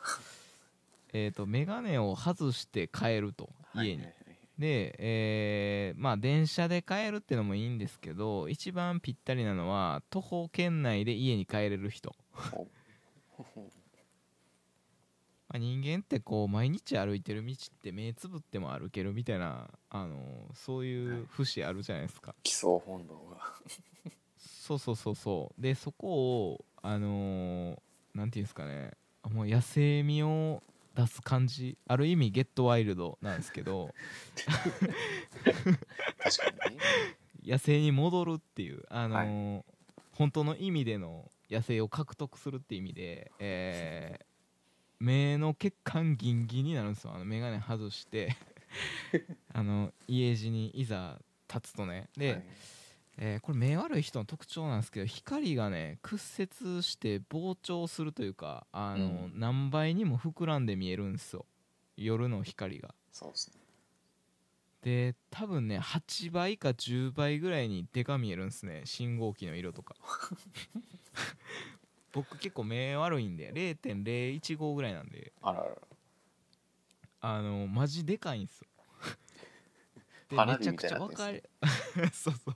[1.14, 4.06] えーと眼鏡を外して帰ると家に、はいはい。
[4.06, 4.16] はい
[4.60, 12.16] で、えーまあ電車で帰るってのもいいんですけど一番ぴったりなのは徒歩圏内で家に帰れる人
[15.52, 20.16] まあ、人間ってこう毎日歩いてる道って目つぶっても歩けるみたいなあの
[20.54, 23.38] そういう節あるじゃないですか、基礎本能が。
[24.38, 25.62] そうそうそうそう。
[25.62, 27.80] でそこをあのー
[28.14, 28.92] なんていうんですかね。
[29.30, 30.64] もう野生味を
[30.96, 31.78] 出す感じ。
[31.86, 33.94] ある意味ゲットワイルドなんですけど。
[36.24, 36.82] 確かにね。
[37.46, 39.64] 野生に戻るっていうあのー
[40.14, 44.31] 本当の意味での野生を獲得するっていう意味で、えー
[45.02, 47.14] 目の血管ギンギンになるんですよ。
[47.16, 48.38] あの眼鏡外して
[49.52, 51.20] あの家路にいざ
[51.52, 52.08] 立つとね。
[52.16, 52.44] で、はい。
[53.18, 59.40] えーこれ目悪い人の特徴なんですけど光がね屈折して膨張するというかあの、うん。
[59.40, 61.46] 何倍にも膨らんで見えるんですよ。
[61.98, 62.94] 夜の光が。
[63.12, 63.62] そうですね。
[64.84, 68.84] で多分ね8倍か10倍ぐらいにでか見えるんですね。
[68.86, 69.96] 信号機の色とか
[72.12, 75.32] 僕結構目悪いんで0.015ぐらいなんで。
[75.42, 75.76] あららら。
[77.22, 78.68] あのマジでかいんですよ。
[80.30, 81.44] でめちゃくちゃわかり
[82.12, 82.56] そうそう。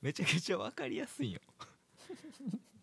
[0.00, 1.40] めちゃくちゃわかりやすいんよ。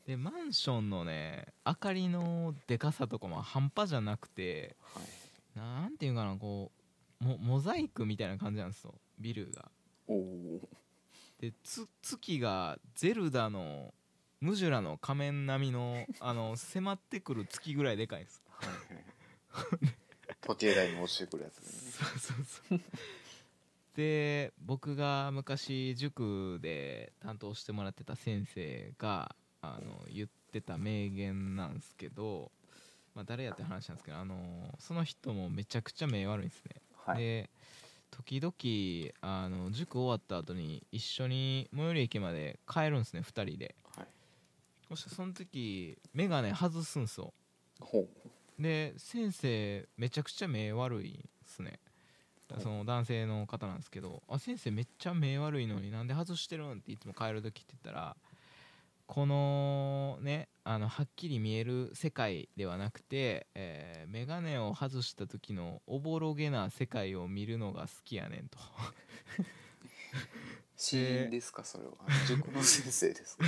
[0.06, 5.58] でマンションのね明かりのでかさとかも半端じゃなくてはい。
[5.58, 6.72] なんていうかなこ
[7.22, 8.94] うモモザイクみたいな感じなんですよ。
[9.20, 9.72] ビルが。
[10.08, 10.70] おお
[11.40, 13.94] でつ月がゼルダの
[14.46, 18.44] ムジュラの仮面並みの あの迫ってくる月ぐらいでかいんです。
[20.42, 21.66] 時計台に落ちてくるやつね。
[21.92, 22.82] そうそうそう
[23.96, 32.52] で僕が昔塾で担当してもらってた先生があの言ってた名言なんですけど、
[33.16, 37.18] まあ、誰やって話なんですけどあのその人もめちゃくちゃ目悪いんですね、はい。
[37.20, 37.50] で
[38.12, 43.66] 時々あの塾終わった後に一緒に最寄り駅まで帰るんですね2人で。
[43.66, 43.85] はい
[44.90, 47.34] そしてその時眼鏡外すんですよ。
[47.80, 48.62] ほう。
[48.62, 51.70] で先生めちゃくちゃ目悪いんすね。
[51.70, 51.80] はい
[52.62, 58.16] その男性の方なんですけど「あ先生めっちゃ目悪いのになんで外してるん?」っていつも帰る時って言ったら
[59.08, 68.58] このねあのはっきり見える世界ではなくて、えー、眼鏡を外した時のおぼろげな世界を見るのが好きやねんと
[70.78, 71.92] 詩人ですかそれは？
[72.28, 73.46] 塾の先生ですか？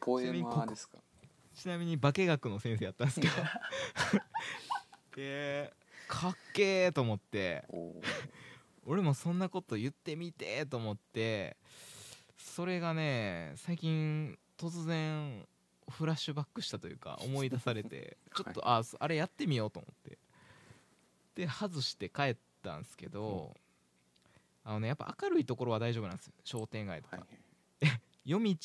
[0.00, 0.98] ポエマーですか
[1.54, 3.34] ちなみに化学の先生やったんですけど。
[5.16, 5.72] で
[6.08, 7.64] かっけーと思って。
[8.86, 11.56] 俺もそんなこと言ってみてと思って。
[12.36, 15.46] それがね最近突然
[15.88, 18.18] フラッシュバックしたというか思い出されて。
[18.34, 20.18] ちょっと、あそあれやってみようと思って。
[21.34, 23.56] で外して帰ったんですけど、
[24.64, 27.22] あのねやっぱ明るいところは大丈夫なんですよ商店街とか、は
[27.82, 27.90] い。
[28.24, 28.56] 夜道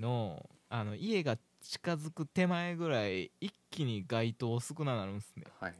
[0.00, 5.44] のあの家が近づく手前ぐらい一気に街灯少ななるんですね。
[5.58, 5.74] はい。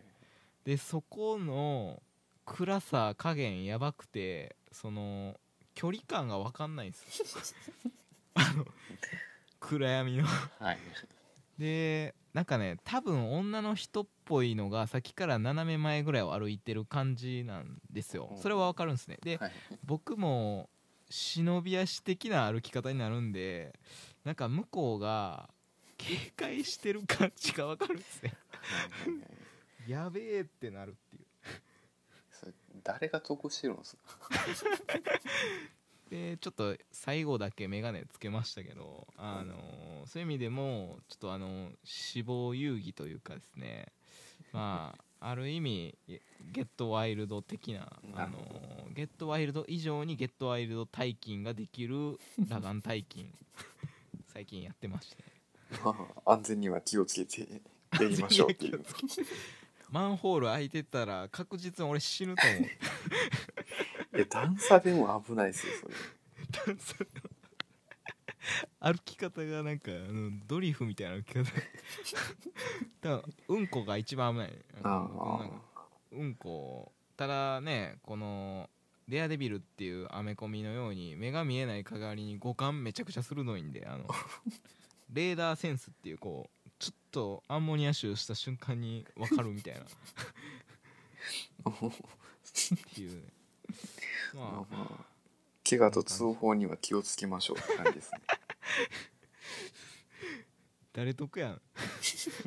[0.64, 2.03] でそこの
[2.45, 5.39] 暗さ加減やばくてその
[5.75, 7.93] 距離感が分かんないんですよ。
[8.35, 8.66] あの
[9.61, 10.25] 暗闇の。
[10.59, 10.79] はい。
[11.59, 18.37] でなんかね多分女の人っぽいのがさっきから斜め前ぐらいを歩いてる感じなんですよ。
[18.41, 19.18] それは分かるんですね。
[19.22, 19.53] ではい。
[19.85, 20.70] 僕も
[21.09, 23.74] 忍び足的な歩き方になるんで
[24.24, 25.51] なんか向こうが
[25.97, 28.33] 警戒してる感じが分かるんですね。
[29.89, 31.24] やべえってなるっていう。
[32.31, 32.53] それ
[32.85, 34.01] 誰が得してるんですか？
[36.11, 39.54] でちょっと最後だけ眼鏡つけましたけど、あの
[40.06, 43.86] そういう意味でもちょっとあの死亡遊戯というかですね
[44.52, 45.94] まあある意味
[46.50, 48.38] ゲットワイルド的なあの
[48.92, 53.32] ゲットワイルド以上にゲットワイルド大金ができる裸眼大金
[54.32, 55.24] 最近やってまして。
[55.84, 55.94] ま
[56.26, 57.62] あ安全には気をつけて
[58.00, 58.84] やりましょうっていう
[59.91, 62.62] マンホール開いてたら確実に俺死ぬと思う。
[64.20, 65.95] え段差でも危ないですよそれ。
[68.80, 71.45] 歩き方がなんかあのドリフみたいな歩き方。
[71.45, 71.55] だか
[73.28, 74.59] らうんこが一番危ない。
[74.74, 75.51] なんかなんかあ
[76.12, 78.68] うんこただねこの
[79.09, 84.07] デアデビルっていうアメコミのように目が見えない代わりに五感めちゃくちゃ鋭いんであの
[85.12, 89.81] レーダーセンスっていうこうちょっとアンモニア臭した瞬間に分かるみたいな。
[89.81, 89.85] っ
[92.95, 93.22] ていうね。
[94.35, 94.45] まあ。
[94.45, 95.05] まあまあ。
[95.68, 98.20] 怪我と通報には気をつけましょうって感じですね。
[100.93, 101.61] 誰得やん。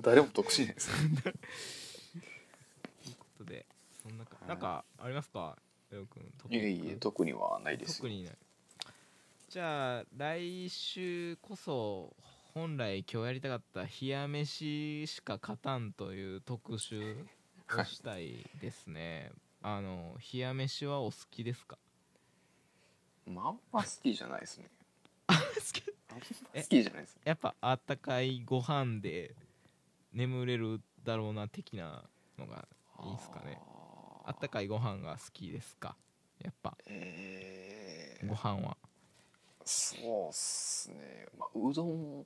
[0.02, 1.34] 誰も得しないですという
[3.18, 3.66] ことで
[4.02, 4.50] そんなか、はい。
[4.50, 5.58] なんかありますか？
[6.50, 7.96] いえいえ特にはないですよ。
[7.98, 8.34] 特にない。
[9.48, 12.16] じゃあ来週こそ
[12.54, 17.16] 本来今日やりたかった冷や飯しか勝たんという特集
[17.68, 19.32] をしたいですね。
[19.64, 21.80] あの冷や飯はお好きですか？
[23.26, 24.70] まああんま好きじゃないですね。
[25.28, 25.34] 好
[25.74, 25.84] き？
[26.12, 29.34] あんま好きじゃないですやっぱあったかいご飯で
[30.14, 32.04] 眠れるだろうな的な
[32.38, 32.68] のが
[33.04, 33.58] いいですかね。
[34.26, 35.96] あったかいご飯が好きですか？
[36.40, 36.78] やっぱ。
[36.86, 38.28] えー。
[38.28, 38.78] ご飯は。
[39.66, 42.26] そうっすね、まあ、うどん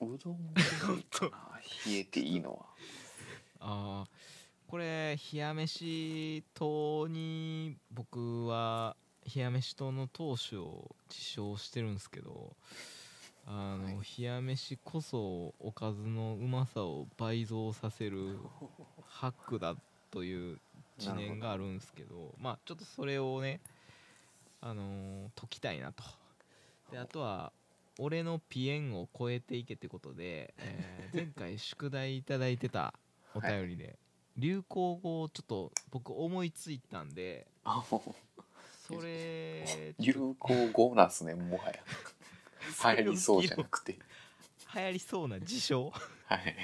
[0.00, 0.54] うどん
[1.10, 1.60] かな。
[1.86, 2.66] 冷えていいのは。
[3.60, 4.08] ああ
[4.68, 8.96] これ冷や飯党に僕は
[9.34, 12.54] 冷や飯党の党首を自称してるんですけど
[13.46, 13.96] あの、はい。
[14.18, 18.38] 冷や飯こそおかずのうまさを倍増させる
[19.06, 19.74] ハックだ
[20.10, 20.58] という
[20.98, 23.60] 知念があるんですけどまあちょっとそれをね
[24.60, 26.02] あのー解きたいなと。
[26.90, 27.52] であとは
[27.98, 32.92] 俺のピエンを超えていけってことで、えー前回宿題いただいてた
[33.34, 33.98] お便りで、
[34.36, 37.82] 流行語をちょっと僕思いついたんであ
[38.86, 41.74] それ 流行語なんすねもはや。
[42.94, 43.98] 流行りそうじゃなくて。
[44.74, 45.90] 流行りそうな事象？
[46.26, 46.56] はい。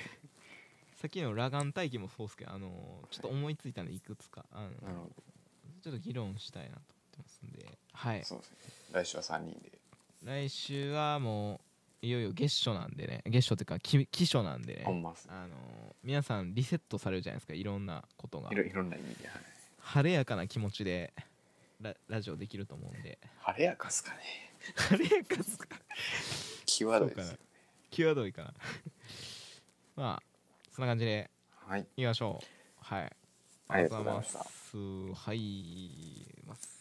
[0.96, 4.44] さっきの裸眼待機もそうですけどあのーちょっと思いついたんでいくつか。
[4.52, 5.10] あの
[5.82, 7.78] ちょっと議論したいなと思ってますんで。
[7.92, 8.20] はい。
[8.20, 8.56] どそうですね。
[8.92, 9.72] 来週は3人で
[10.24, 11.60] 来週はも
[12.02, 13.22] ういよいよ月初なんでね。
[13.26, 14.82] 月初っていうかき期初なんでね。
[14.84, 15.50] ほんまっすあのー
[16.02, 17.52] 皆さんリセットされるじゃないですか。
[17.52, 18.50] いろんなことが。
[18.50, 19.42] いろいろんな意味で、はい、
[19.80, 21.12] 晴れやかな気持ちで
[21.80, 23.18] ララジオできると思うんで。
[23.40, 24.16] 晴れやかっすかね。
[24.76, 25.78] 晴れやかっすか？
[26.66, 27.38] 際どいですよね。
[27.90, 28.54] 際どいかな。
[29.96, 30.22] まあ
[30.72, 31.82] そんな感じではい。
[31.82, 32.46] いきましょう。
[32.78, 33.12] はい。
[33.68, 34.36] ありがとうございます
[35.14, 36.73] はいます